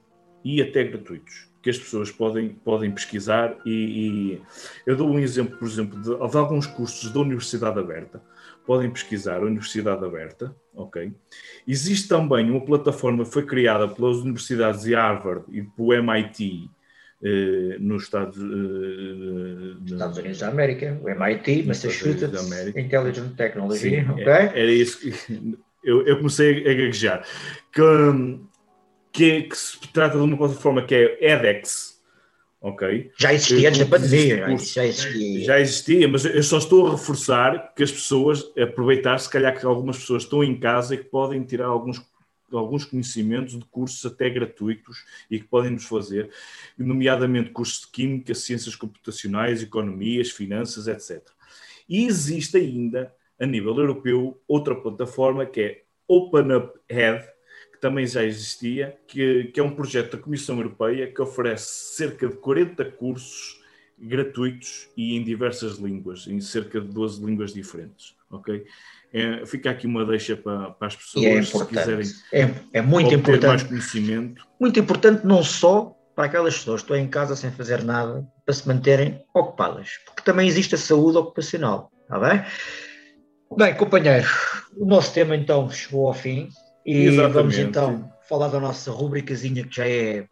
[0.46, 4.42] E até gratuitos que as pessoas podem, podem pesquisar e, e
[4.86, 8.22] eu dou um exemplo, por exemplo, de, de, alguns cursos da Universidade Aberta.
[8.66, 11.12] Podem pesquisar a Universidade Aberta, ok?
[11.68, 16.70] Existe também uma plataforma que foi criada pelas universidades de Harvard e pelo MIT
[17.22, 24.28] eh, nos Estados, eh, Estados Unidos da América, o MIT, Massachusetts Intelligent Technology, Sim, ok?
[24.28, 27.26] É, era isso que eu, eu comecei a gaguejar.
[27.74, 28.48] Que, hum,
[29.12, 32.00] que, que, se trata de uma plataforma que é edX,
[32.62, 33.12] ok?
[33.18, 35.46] Já existia antes da pandemia, já existia.
[35.46, 39.66] Já existia, mas eu só estou a reforçar que as pessoas, aproveitar, se calhar que
[39.66, 42.00] algumas pessoas estão em casa e que podem tirar alguns
[42.58, 46.32] alguns conhecimentos de cursos até gratuitos e que podem nos fazer,
[46.78, 51.28] nomeadamente cursos de Química, Ciências Computacionais, Economias, Finanças, etc.
[51.88, 57.28] E existe ainda, a nível europeu, outra plataforma que é OpenUpHead,
[57.80, 62.28] que também já existia, que, que é um projeto da Comissão Europeia que oferece cerca
[62.28, 63.58] de 40 cursos
[63.98, 68.66] gratuitos e em diversas línguas, em cerca de 12 línguas diferentes, ok?
[69.14, 73.14] É, fica aqui uma deixa para, para as pessoas, é se quiserem é, é muito
[73.14, 74.46] importante, mais conhecimento.
[74.60, 78.54] Muito importante não só para aquelas pessoas que estão em casa sem fazer nada, para
[78.54, 82.44] se manterem ocupadas, porque também existe a saúde ocupacional, está bem?
[83.58, 84.28] Bem, companheiro,
[84.78, 86.50] o nosso tema então chegou ao fim.
[86.86, 87.34] E Exatamente.
[87.34, 90.26] vamos então falar da nossa rubricazinha que já é,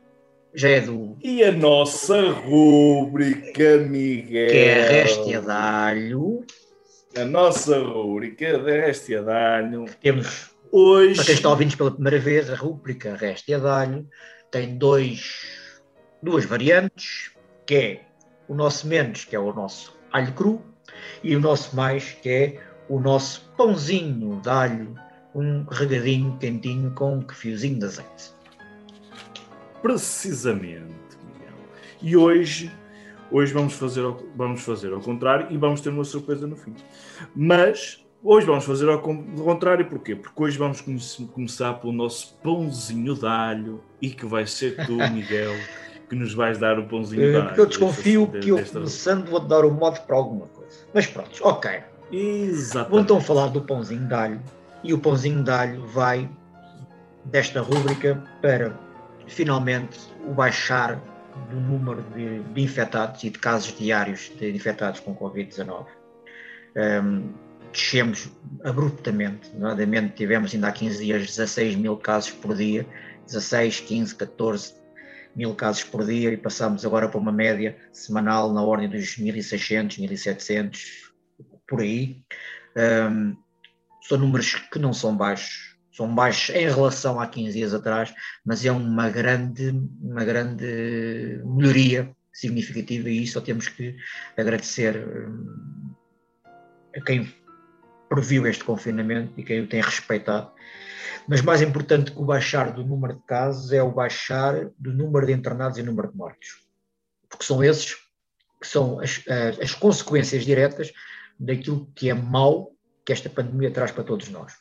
[0.54, 1.18] já é do.
[1.24, 4.50] E a nossa rúbrica, Miguel?
[4.50, 6.46] Que é a Réstia de Alho.
[7.18, 9.86] A nossa rúbrica de Réstia de Alho.
[10.02, 11.16] Temos hoje.
[11.16, 14.08] Para quem está ouvindo pela primeira vez, a rúbrica Réstia de Alho
[14.52, 15.82] tem dois,
[16.22, 17.32] duas variantes,
[17.66, 18.02] que é
[18.48, 20.62] o nosso menos, que é o nosso alho cru,
[21.24, 24.96] e o nosso mais, que é o nosso pãozinho de alho
[25.38, 28.34] um regadinho quentinho com um fiozinho de azeite.
[29.82, 31.54] Precisamente, Miguel.
[32.02, 32.72] E hoje,
[33.32, 36.74] hoje vamos, fazer ao, vamos fazer ao contrário e vamos ter uma surpresa no fim.
[37.36, 40.16] Mas hoje vamos fazer ao contrário, porquê?
[40.16, 45.54] Porque hoje vamos começar pelo nosso pãozinho de alho e que vai ser tu, Miguel,
[46.10, 47.46] que nos vais dar o pãozinho de eh, alho.
[47.46, 50.80] Porque eu desconfio desta, que eu, começando, vou-te dar o modo para alguma coisa.
[50.96, 51.80] Mas pronto, ok.
[52.12, 52.90] Exatamente.
[52.90, 54.42] Vou então falar do pãozinho de alho
[54.84, 56.30] e o pãozinho de alho vai
[57.26, 58.78] desta rúbrica para
[59.28, 61.02] finalmente o baixar
[61.50, 65.86] do número de, de infectados e de casos diários de infectados com Covid-19.
[66.76, 67.34] Um,
[67.72, 68.30] descemos
[68.64, 72.88] abruptamente, nomeadamente tivemos ainda há 15 dias 16 mil casos por dia,
[73.26, 74.74] 16, 15, 14
[75.36, 80.00] mil casos por dia e passamos agora para uma média semanal na ordem dos 1.600,
[80.00, 80.80] 1.700,
[81.68, 82.24] por aí.
[82.76, 83.36] Um,
[84.08, 88.14] são números que não são baixos, são baixos em relação a 15 dias atrás,
[88.46, 89.70] mas é uma grande,
[90.02, 93.98] uma grande melhoria significativa e só temos que
[94.38, 95.94] agradecer hum,
[96.96, 97.34] a quem
[98.08, 100.52] previu este confinamento e quem o tem respeitado.
[101.28, 105.26] Mas mais importante que o baixar do número de casos é o baixar do número
[105.26, 106.66] de internados e número de mortos.
[107.28, 107.96] Porque são esses
[108.62, 110.94] que são as, as, as consequências diretas
[111.38, 112.77] daquilo que é mau
[113.08, 114.54] que esta pandemia traz para todos nós.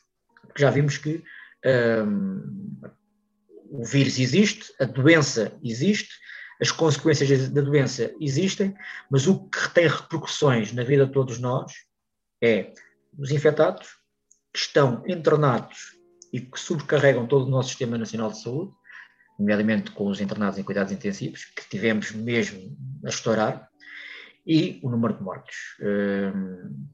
[0.42, 1.24] Porque já vimos que
[2.06, 2.80] um,
[3.68, 6.14] o vírus existe, a doença existe,
[6.60, 8.72] as consequências da doença existem,
[9.10, 11.72] mas o que tem repercussões na vida de todos nós
[12.40, 12.72] é
[13.18, 13.88] os infectados
[14.54, 15.96] que estão internados
[16.32, 18.72] e que sobrecarregam todo o nosso Sistema Nacional de Saúde,
[19.36, 23.68] nomeadamente com os internados em cuidados intensivos, que tivemos mesmo a estourar,
[24.46, 25.56] e o número de mortes.
[25.80, 26.86] Um,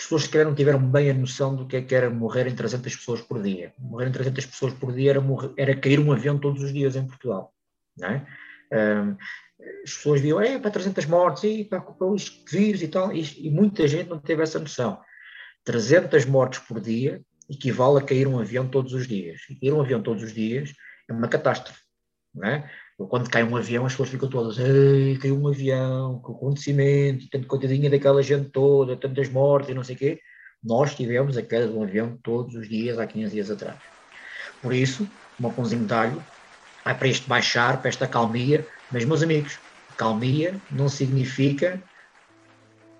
[0.00, 2.46] as pessoas se calhar não tiveram bem a noção do que é que era morrer
[2.46, 3.74] em 300 pessoas por dia.
[3.78, 6.96] Morrer em 300 pessoas por dia era, morrer, era cair um avião todos os dias
[6.96, 7.52] em Portugal.
[7.98, 8.26] Não é?
[8.72, 9.16] Um,
[9.84, 13.46] as pessoas viam, é para 300 mortes, e para, para os vírus e tal, e,
[13.46, 14.98] e, muita gente não teve essa noção.
[15.64, 17.20] 300 mortes por dia
[17.50, 19.42] equivale a cair um avião todos os dias.
[19.50, 20.72] E cair um avião todos os dias
[21.10, 21.80] é uma catástrofe.
[22.34, 22.70] Não é?
[23.08, 27.46] Quando cai um avião, as pessoas ficam todas, ei, caiu um avião, que acontecimento, tanto
[27.46, 30.20] coitadinha daquela gente toda, tantas mortes e não sei o quê.
[30.62, 33.78] Nós tivemos a queda de um avião todos os dias, há 15 dias atrás.
[34.60, 35.08] Por isso,
[35.40, 36.22] um pãozinho de alho,
[36.84, 39.58] para este baixar, para esta calmia, mas, meus amigos,
[39.96, 41.82] calmia não significa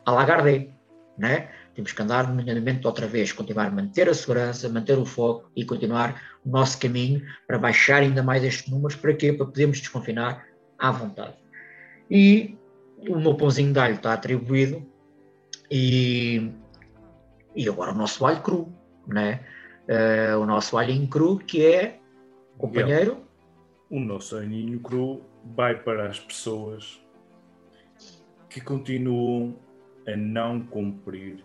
[0.06, 0.70] alagarde,
[1.18, 1.50] né?
[1.80, 5.64] Temos que andar nomeadamente outra vez, continuar a manter a segurança, manter o foco e
[5.64, 8.96] continuar o nosso caminho para baixar ainda mais estes números.
[8.96, 9.32] Para quê?
[9.32, 10.46] Para podermos desconfinar
[10.78, 11.38] à vontade.
[12.10, 12.58] E
[13.08, 14.86] o meu pãozinho de alho está atribuído
[15.70, 16.52] e,
[17.56, 18.70] e agora o nosso alho cru,
[19.06, 19.40] né?
[19.88, 21.98] Uh, o nosso alho cru que é,
[22.58, 23.24] companheiro...
[23.88, 25.22] O nosso alhinho cru
[25.56, 27.00] vai para as pessoas
[28.50, 29.56] que continuam
[30.06, 31.42] a não cumprir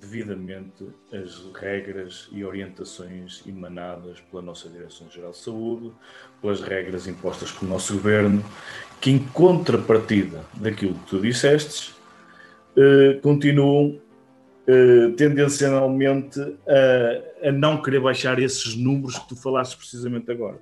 [0.00, 5.92] devidamente as regras e orientações emanadas pela nossa Direção-Geral de Saúde,
[6.40, 8.44] pelas regras impostas pelo nosso governo,
[9.00, 11.94] que em contrapartida daquilo que tu disseste,
[12.76, 14.00] eh, continuam
[14.66, 20.58] eh, tendencialmente a, a não querer baixar esses números que tu falaste precisamente agora.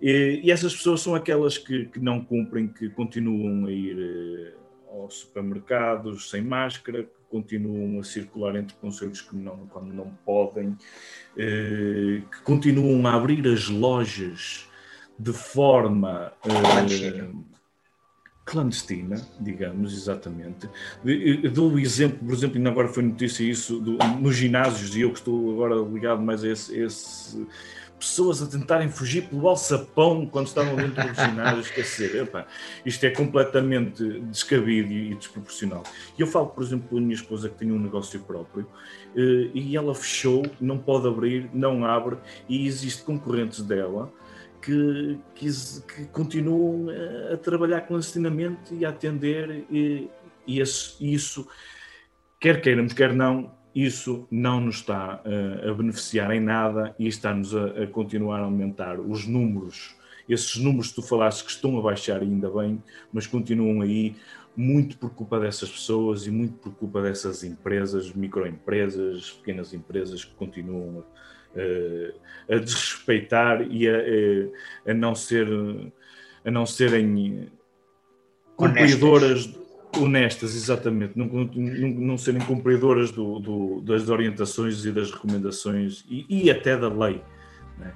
[0.00, 4.52] E, e essas pessoas são aquelas que, que, não cumprem, que continuam a ir eh,
[4.92, 10.76] aos supermercados sem máscara, continuam a circular entre conselhos que não, quando não podem,
[11.36, 14.68] eh, que continuam a abrir as lojas
[15.18, 17.30] de forma eh,
[18.48, 20.68] clandestina, digamos, exatamente.
[21.52, 25.12] Dou o exemplo, por exemplo, ainda agora foi notícia isso, do, nos ginásios, e eu
[25.12, 27.46] que estou agora ligado mais a esse, esse
[27.98, 32.46] pessoas a tentarem fugir pelo alçapão quando estavam dentro dos ginásios, quer dizer, epa,
[32.86, 35.82] isto é completamente descabido e desproporcional.
[36.16, 38.66] E eu falo, por exemplo, a minha esposa que tem um negócio próprio
[39.16, 42.16] eh, e ela fechou, não pode abrir, não abre
[42.48, 44.12] e existe concorrentes dela
[44.62, 45.48] que, que,
[45.86, 46.86] que continuam
[47.32, 50.08] a, trabalhar clandestinamente e a atender e,
[50.46, 51.48] e isso,
[52.40, 53.52] quer queiramos, quer não,
[53.84, 58.44] isso não nos está uh, a beneficiar em nada e está-nos a, a, continuar a
[58.44, 59.94] aumentar os números.
[60.28, 64.16] Esses números que tu falaste que estão a baixar ainda bem, mas continuam aí
[64.56, 70.34] muito por culpa dessas pessoas e muito por culpa dessas empresas, microempresas, pequenas empresas que
[70.34, 71.04] continuam
[71.54, 72.20] uh,
[72.52, 75.46] a desrespeitar e a, a, não ser
[76.44, 77.48] a não serem
[78.56, 79.48] cumpridoras
[79.96, 86.26] honestas, exatamente, não, não, não serem cumpridoras do, do, das orientações e das recomendações e,
[86.28, 87.22] e até da lei.
[87.78, 87.92] Né?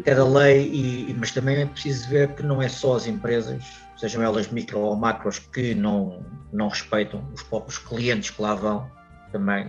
[0.00, 3.62] Até da lei, e, mas também é preciso ver que não é só as empresas,
[3.96, 8.88] sejam elas micro ou macros, que não, não respeitam os próprios clientes que lá vão
[9.32, 9.68] também.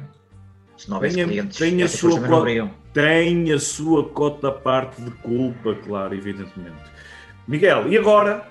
[0.78, 5.76] Se não houvesse clientes, tem a, sua cota, tem a sua cota parte de culpa,
[5.76, 6.82] claro, evidentemente.
[7.48, 8.48] Miguel, e agora?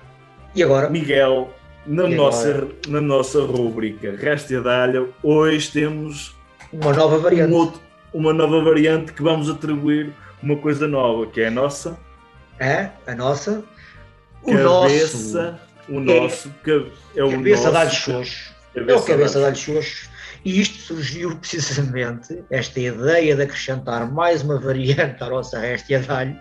[0.55, 0.89] E agora?
[0.89, 1.53] Miguel,
[1.85, 6.35] na, nossa, na nossa rúbrica Resta Dalha, hoje temos
[6.71, 7.51] uma nova variante.
[7.51, 7.81] Um outro,
[8.13, 11.97] uma nova variante que vamos atribuir uma coisa nova, que é a nossa.
[12.59, 13.63] É, a nossa.
[14.43, 15.59] O cabeça, nosso.
[15.89, 16.51] O nosso.
[16.65, 18.53] É, é o cabeça nosso, de xoxo.
[18.75, 20.09] É o cabeça de alho xoxo.
[20.45, 26.11] E isto surgiu precisamente, esta ideia de acrescentar mais uma variante à nossa réstia de
[26.11, 26.35] alho,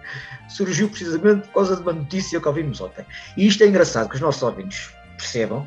[0.48, 3.04] surgiu precisamente por causa de uma notícia que ouvimos ontem.
[3.36, 4.90] E isto é engraçado, que os nossos ouvintes
[5.22, 5.66] percebam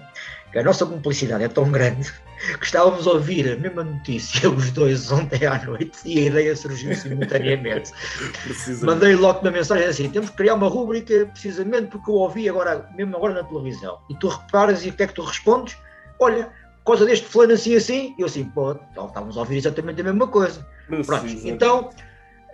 [0.51, 2.11] que a nossa cumplicidade é tão grande
[2.59, 6.55] que estávamos a ouvir a mesma notícia os dois ontem à noite e a ideia
[6.55, 7.91] surgiu simultaneamente.
[8.83, 12.87] Mandei logo uma mensagem assim: temos que criar uma rúbrica precisamente porque eu ouvi agora,
[12.95, 13.99] mesmo agora na televisão.
[14.09, 15.77] E tu reparas e o que é que tu respondes?
[16.19, 16.49] Olha,
[16.83, 20.01] por causa deste fulano assim assim, e eu assim, pô, então estávamos a ouvir exatamente
[20.01, 20.65] a mesma coisa.
[21.05, 21.89] Pronto, então,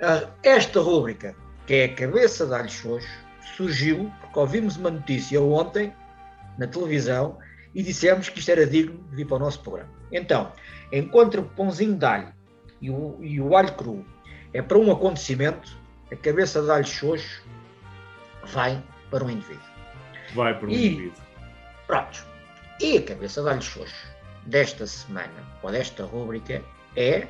[0.01, 1.35] ah, esta rúbrica,
[1.67, 2.81] que é a cabeça de alhos
[3.57, 5.93] surgiu porque ouvimos uma notícia ontem
[6.57, 7.37] na televisão
[7.73, 9.89] e dissemos que isto era digno de vir para o nosso programa.
[10.11, 10.51] Então,
[10.91, 12.33] enquanto o pãozinho de alho
[12.81, 14.05] e o, e o alho cru
[14.53, 15.77] é para um acontecimento,
[16.11, 17.43] a cabeça de alho xoxo
[18.47, 19.63] vai para um indivíduo.
[20.33, 21.23] Vai para um e, indivíduo.
[21.87, 22.25] Pronto.
[22.79, 24.11] E a cabeça de alho xoxo
[24.45, 25.31] desta semana,
[25.61, 26.61] ou desta rúbrica,
[26.95, 27.27] é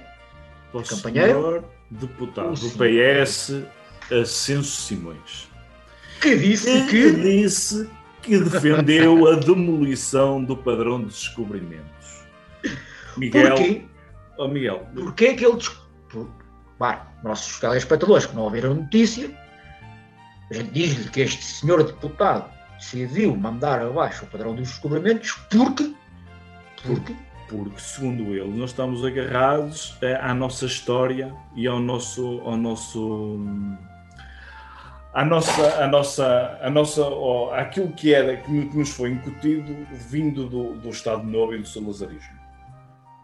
[0.73, 3.63] o campanheiro deputado do PS,
[4.11, 5.49] Ascenso Simões.
[6.21, 7.89] Que disse que, que disse
[8.21, 12.23] que defendeu a demolição do padrão de descobrimentos.
[13.17, 13.55] Miguel.
[13.55, 13.85] Porquê?
[14.37, 14.87] oh, Miguel.
[14.93, 15.57] Porquê é que ele.
[16.09, 16.29] Por,
[16.77, 19.29] claro, nossos telespectadores que não ouviram a notícia,
[20.49, 25.93] a gente diz-lhe que este senhor deputado decidiu mandar abaixo o padrão dos descobrimentos porque.
[26.83, 27.15] Porque.
[27.47, 32.39] Porque, segundo ele, nós estamos agarrados eh, à nossa história e ao nosso.
[32.45, 33.39] Ao nosso
[35.13, 40.47] a nossa, a nossa, a nossa, oh, aquilo que era, que nos foi incutido vindo
[40.47, 42.39] do, do Estado Novo e do salazarismo.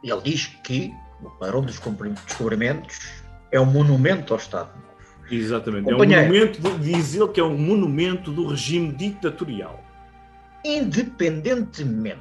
[0.03, 1.79] Ele diz que o padrão dos
[2.25, 4.87] descobrimentos é um monumento ao Estado Novo.
[5.31, 9.83] Exatamente, é um monumento, diz ele que é um monumento do regime ditatorial.
[10.63, 12.17] Independentemente,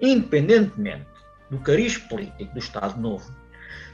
[0.00, 1.06] independentemente
[1.50, 3.34] do cariz político do Estado Novo,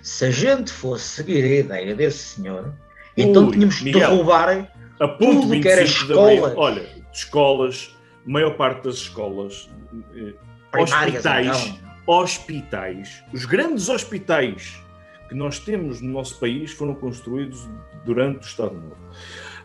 [0.03, 2.73] se a gente fosse seguir a ideia desse senhor,
[3.17, 4.69] então tínhamos de derrubar
[5.01, 6.53] a tudo que era escolas.
[6.57, 9.69] Olha, escolas, maior parte das escolas,
[10.15, 10.35] eh,
[10.79, 11.79] hospitais, então.
[12.07, 14.81] hospitais, os grandes hospitais
[15.29, 17.69] que nós temos no nosso país foram construídos
[18.05, 18.97] durante o Estado Novo.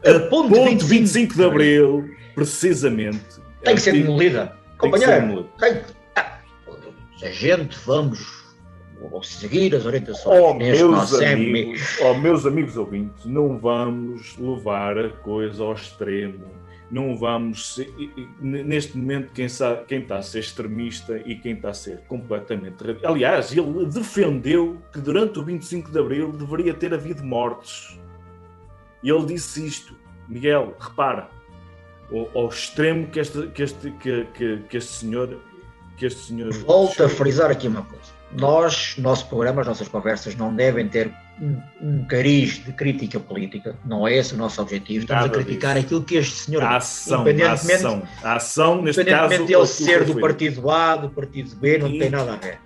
[0.03, 3.39] A ponto, ponto 25, 25 de Abril, precisamente.
[3.63, 4.57] Tem que ser demolida.
[4.77, 5.81] Companheiro, tem,
[6.15, 6.39] ah,
[7.19, 8.40] se a gente vamos
[9.11, 15.09] ou seguir as orientações oh, meus amigos, oh, meus amigos ouvintes, não vamos levar a
[15.09, 16.45] coisa ao extremo.
[16.89, 17.89] Não vamos ser,
[18.41, 22.83] neste momento quem, sabe, quem está a ser extremista e quem está a ser completamente
[23.05, 27.97] aliás, ele defendeu que durante o 25 de Abril deveria ter havido mortes.
[29.01, 29.95] E ele disse isto
[30.27, 31.29] Miguel, repara
[32.11, 35.39] ao, ao extremo que este, que, este, que, que, que este senhor
[35.95, 40.35] que este senhor volta a frisar aqui uma coisa nós, nosso programa, as nossas conversas
[40.35, 41.11] não devem ter
[41.41, 45.01] um, um cariz de crítica política, não é esse o nosso objetivo.
[45.01, 45.85] Estamos Nada a criticar disso.
[45.85, 49.67] aquilo que este senhor, a ação, independentemente, a ação, a ação neste independentemente caso, ele
[49.67, 51.99] ser do partido A, do partido B, não e...
[51.99, 52.59] tem nada a ver.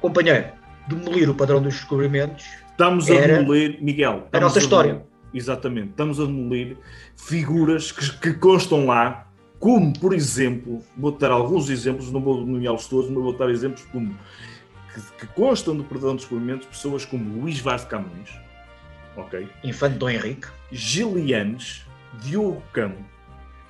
[0.00, 0.46] Companheiro,
[0.86, 2.44] demolir o padrão dos descobrimentos.
[2.70, 5.02] Estamos a demolir, Miguel, a nossa a história.
[5.32, 6.76] Exatamente, estamos a demolir
[7.16, 12.86] figuras que, que constam lá como, por exemplo, vou dar alguns exemplos, não vou nomeá-los
[12.86, 14.16] todos, mas vou dar exemplos como
[14.94, 18.30] que, que constam do perdão dos experimentos pessoas como Luís Vaz de Camões,
[19.16, 19.48] ok?
[19.64, 21.84] Infante Dom Henrique, Gilianes,
[22.20, 23.04] Diogo Camo,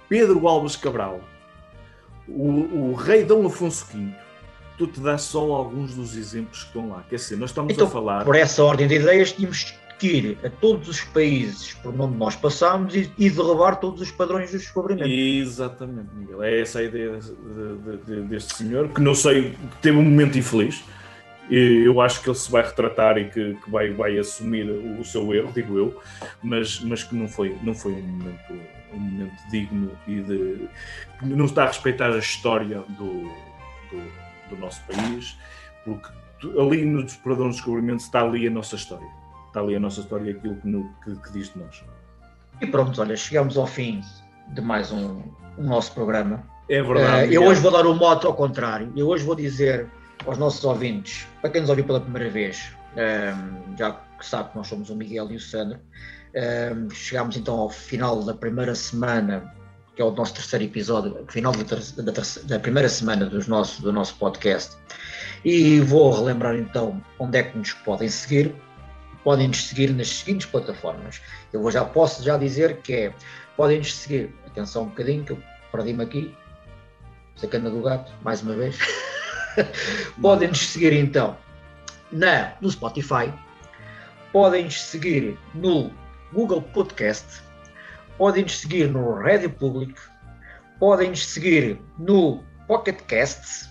[0.08, 1.20] Pedro Alves Cabral,
[2.26, 4.12] o, o rei Dom Afonso V,
[4.76, 7.04] tu te dás só alguns dos exemplos que estão lá.
[7.08, 8.24] Quer dizer, nós estamos então, a falar.
[8.24, 12.36] Por essa ordem de ideias, tínhamos que ir a todos os países por onde nós
[12.36, 15.10] passámos e, e derrubar todos os padrões dos descobrimentos.
[15.10, 16.42] Exatamente, Miguel.
[16.42, 20.04] É essa a ideia de, de, de, deste senhor, que não sei, que teve um
[20.04, 20.84] momento infeliz
[21.50, 25.04] eu acho que ele se vai retratar e que, que vai, vai assumir o, o,
[25.04, 26.00] seu erro, digo eu,
[26.42, 28.52] mas, mas que não foi, não foi um, momento,
[28.92, 30.68] um momento digno e de,
[31.22, 33.22] não está a respeitar a história do,
[33.90, 35.38] do, do nosso país,
[35.84, 36.08] porque
[36.60, 39.08] ali no Desperador dos Descobrimentos está ali a nossa história.
[39.46, 41.82] Está ali a nossa história, aquilo que, no, que, que diz de nós.
[42.60, 44.02] E pronto, olha, chegamos ao fim
[44.48, 45.22] de mais um,
[45.56, 46.42] um nosso programa.
[46.68, 47.30] É verdade.
[47.30, 48.92] Uh, eu hoje vou dar o moto ao contrário.
[48.94, 49.88] Eu hoje vou dizer
[50.26, 54.50] aos nossos ouvintes, para quem nos ouviu pela primeira vez, um, ehm, já que sabe
[54.50, 58.34] que nós somos o Miguel e o Sandro, um, ehm, chegámos então ao final da
[58.34, 59.54] primeira semana,
[59.94, 61.62] que é o nosso terceiro episódio, final da,
[62.02, 64.76] da, da primeira semana dos nosso, do nosso podcast,
[65.44, 68.54] e vou relembrar então onde é que nos podem seguir.
[69.24, 71.20] Podem nos seguir nas seguintes plataformas.
[71.52, 73.14] Eu já posso já dizer que é,
[73.56, 76.34] podem nos seguir, atenção um bocadinho que eu perdi-me aqui,
[77.36, 78.78] sacana do gato, mais uma vez.
[80.20, 81.36] podem nos seguir então
[82.12, 83.32] na, no Spotify,
[84.32, 85.90] podem nos seguir no
[86.32, 87.42] Google Podcast,
[88.16, 89.94] podem nos seguir no Radio Public,
[90.78, 93.68] podem nos seguir no Pocket Casts,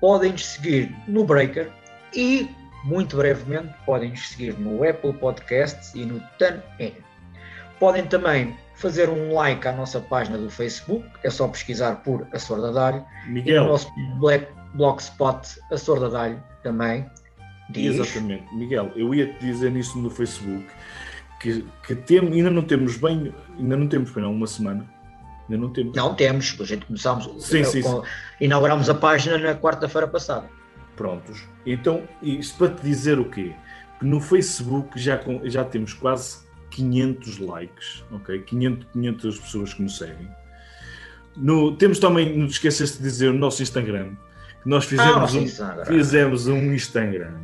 [0.00, 1.70] podem nos seguir no Breaker
[2.14, 2.48] e,
[2.84, 6.94] muito brevemente, podem nos seguir no Apple Podcasts e no TuneIn.
[7.78, 12.38] Podem também fazer um like à nossa página do Facebook, é só pesquisar por A
[12.38, 13.04] Sorda Dário.
[13.26, 13.56] Miguel.
[13.56, 14.46] E no nosso Black
[14.76, 17.06] Blogspot, a Sorda Dário também.
[17.70, 17.94] Diz.
[17.94, 18.54] Exatamente.
[18.54, 20.66] Miguel, eu ia te dizer nisso no Facebook
[21.40, 24.86] que, que tem, ainda não temos bem, ainda não temos bem não, uma semana.
[25.48, 25.96] Ainda não temos.
[25.96, 28.08] Não temos, a gente começámos, sim, sim, com, sim.
[28.40, 30.48] inauguramos a página na quarta-feira passada.
[30.96, 31.44] Prontos.
[31.64, 33.52] Então, isto para te dizer o quê?
[33.98, 36.38] Que no Facebook já, já temos quase
[36.70, 38.40] 500 likes, ok?
[38.40, 40.28] 500, 500 pessoas que nos seguem.
[41.36, 44.12] No, temos também, não te esqueças de dizer, o nosso Instagram,
[44.66, 45.84] nós fizemos, ah, um, Instagram.
[45.84, 47.34] fizemos um Instagram.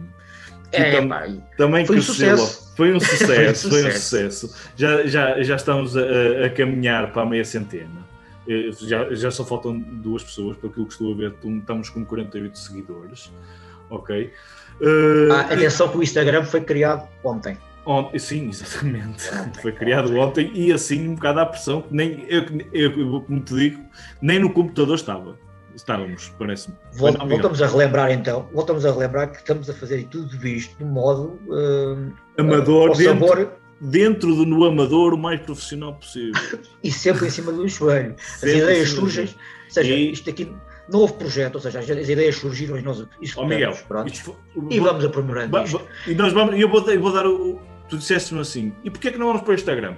[0.72, 2.72] É, tam, pá, também foi um sucesso.
[2.76, 4.54] Foi um sucesso, foi um sucesso.
[4.76, 6.02] Já, já, já estamos a,
[6.46, 8.02] a caminhar para a meia centena.
[8.48, 12.04] Eh, já, já só faltam duas pessoas, pelo que eu estou a ver, estamos com
[12.04, 13.30] 48 seguidores.
[13.88, 14.32] ok?
[14.80, 17.56] Uh, ah, atenção que o Instagram foi criado ontem.
[17.84, 19.28] Ontem, sim, exatamente.
[19.60, 23.54] Foi criado ontem e assim um bocado à pressão, que nem eu, eu, como te
[23.54, 23.82] digo,
[24.20, 25.36] nem no computador estava.
[25.74, 26.76] Estávamos, parece-me.
[26.92, 31.38] voltamos a relembrar então, voltamos a relembrar que estamos a fazer tudo isto de modo
[31.48, 33.52] uh, amador, uh, dentro, sabor...
[33.80, 36.40] dentro do no amador o mais profissional possível.
[36.84, 38.14] e sempre em cima do joelho.
[38.18, 40.12] As ideias surgem, ou seja, e...
[40.12, 40.52] isto aqui
[40.88, 43.06] não houve projeto, ou seja, as ideias surgiram e nós
[43.36, 44.36] oh, Miguel, isto,
[44.70, 45.56] e vamos aprimorando.
[46.06, 49.12] E nós vamos, eu vou, eu vou dar o, tu disseste-me assim, e porquê é
[49.12, 49.96] que não vamos para o Instagram?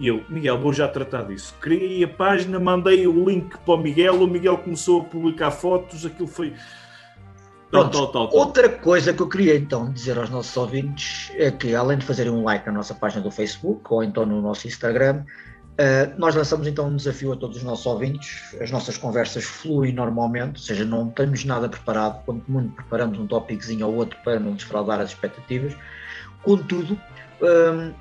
[0.00, 1.54] E eu, Miguel, vou já tratar disso.
[1.60, 6.06] Criei a página, mandei o link para o Miguel, o Miguel começou a publicar fotos,
[6.06, 6.54] aquilo foi.
[7.70, 11.50] Pronto, tal, tal, tal, outra coisa que eu queria então dizer aos nossos ouvintes é
[11.50, 14.66] que, além de fazerem um like na nossa página do Facebook ou então no nosso
[14.66, 15.22] Instagram,
[15.72, 18.56] uh, nós lançamos então um desafio a todos os nossos ouvintes.
[18.58, 23.26] As nossas conversas fluem normalmente, ou seja, não temos nada preparado, quando muito preparamos um
[23.26, 25.76] tópicozinho ou outro para não desfraudar as expectativas.
[26.42, 26.98] Contudo,
[27.42, 27.92] um,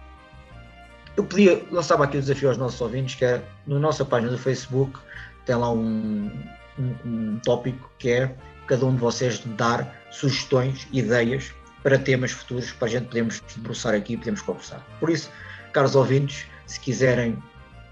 [1.20, 4.38] eu podia, lançava aqui o desafio aos nossos ouvintes, que é, na nossa página do
[4.38, 4.98] Facebook,
[5.46, 6.32] tem lá um,
[6.80, 8.34] um, um tópico que é
[8.68, 11.52] cada um de vocês dar sugestões, ideias
[11.84, 14.86] para temas futuros para a gente podermos debruçar aqui e podermos conversar.
[15.00, 15.30] Por isso,
[15.74, 17.38] caros ouvintes, se quiserem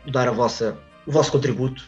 [0.09, 1.83] dar a vossa, o vosso contributo,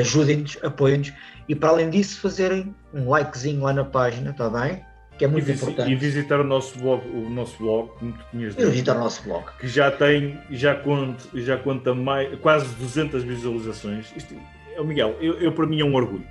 [0.00, 1.12] ajudem-nos, apoiem-nos
[1.48, 4.84] e para além disso fazerem um likezinho lá na página, está bem?
[5.18, 5.90] Que é muito e, importante.
[5.90, 8.70] E visitar o nosso blog, o nosso blog, como tu tinhas dito.
[8.70, 9.44] visitar o nosso blog.
[9.58, 14.12] Que já tem, já conta, já conta mais, quase 200 visualizações.
[14.16, 14.34] Isto,
[14.74, 16.26] é, Miguel, eu, eu, para mim é um orgulho.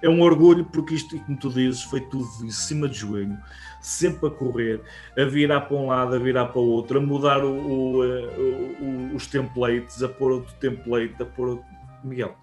[0.00, 3.36] É um orgulho porque isto, como tu dizes, foi tudo em cima de joelho,
[3.80, 4.80] sempre a correr,
[5.18, 9.14] a virar para um lado, a virar para o outro, a mudar o, o, o,
[9.14, 11.64] os templates, a pôr outro template, a pôr outro...
[12.04, 12.36] Miguel,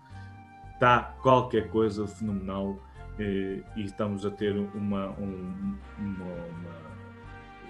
[0.74, 2.78] está qualquer coisa fenomenal
[3.20, 6.86] e, e estamos a ter uma, um, uma, uma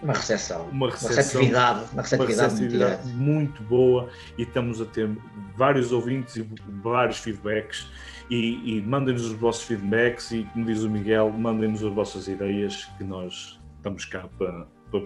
[0.01, 5.09] uma recepção, uma, receptividade, uma receptividade, uma receptividade muito, muito, boa e estamos a ter
[5.55, 6.47] vários ouvintes e
[6.83, 7.87] vários feedbacks.
[8.29, 12.85] E, e mandem-nos os vossos feedbacks e como diz o Miguel, mandem-nos as vossas ideias
[12.97, 15.01] que nós estamos cá para, para,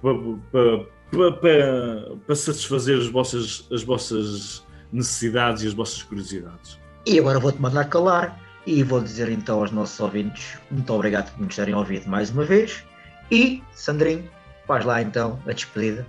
[0.00, 6.78] para, para, para, para satisfazer as vossas, as vossas necessidades e as vossas curiosidades.
[7.06, 11.44] E agora vou-te mandar calar e vou dizer então aos nossos ouvintes muito obrigado por
[11.44, 12.84] nos terem ouvido mais uma vez.
[13.30, 14.28] E, Sandrinho,
[14.66, 16.06] faz lá então a despedida.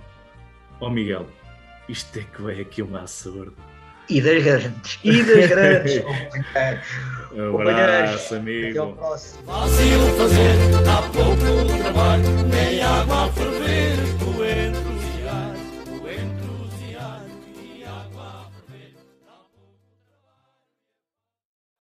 [0.80, 1.26] Oh, Miguel,
[1.88, 3.52] isto é que vem aqui uma sorte.
[4.08, 6.02] E das grandes, e das grandes.
[7.32, 8.68] um abraço, amigo.
[8.68, 9.42] Até ao próximo.
[9.46, 14.23] Fácil fazer, há pouco trabalho, nem água a ferver.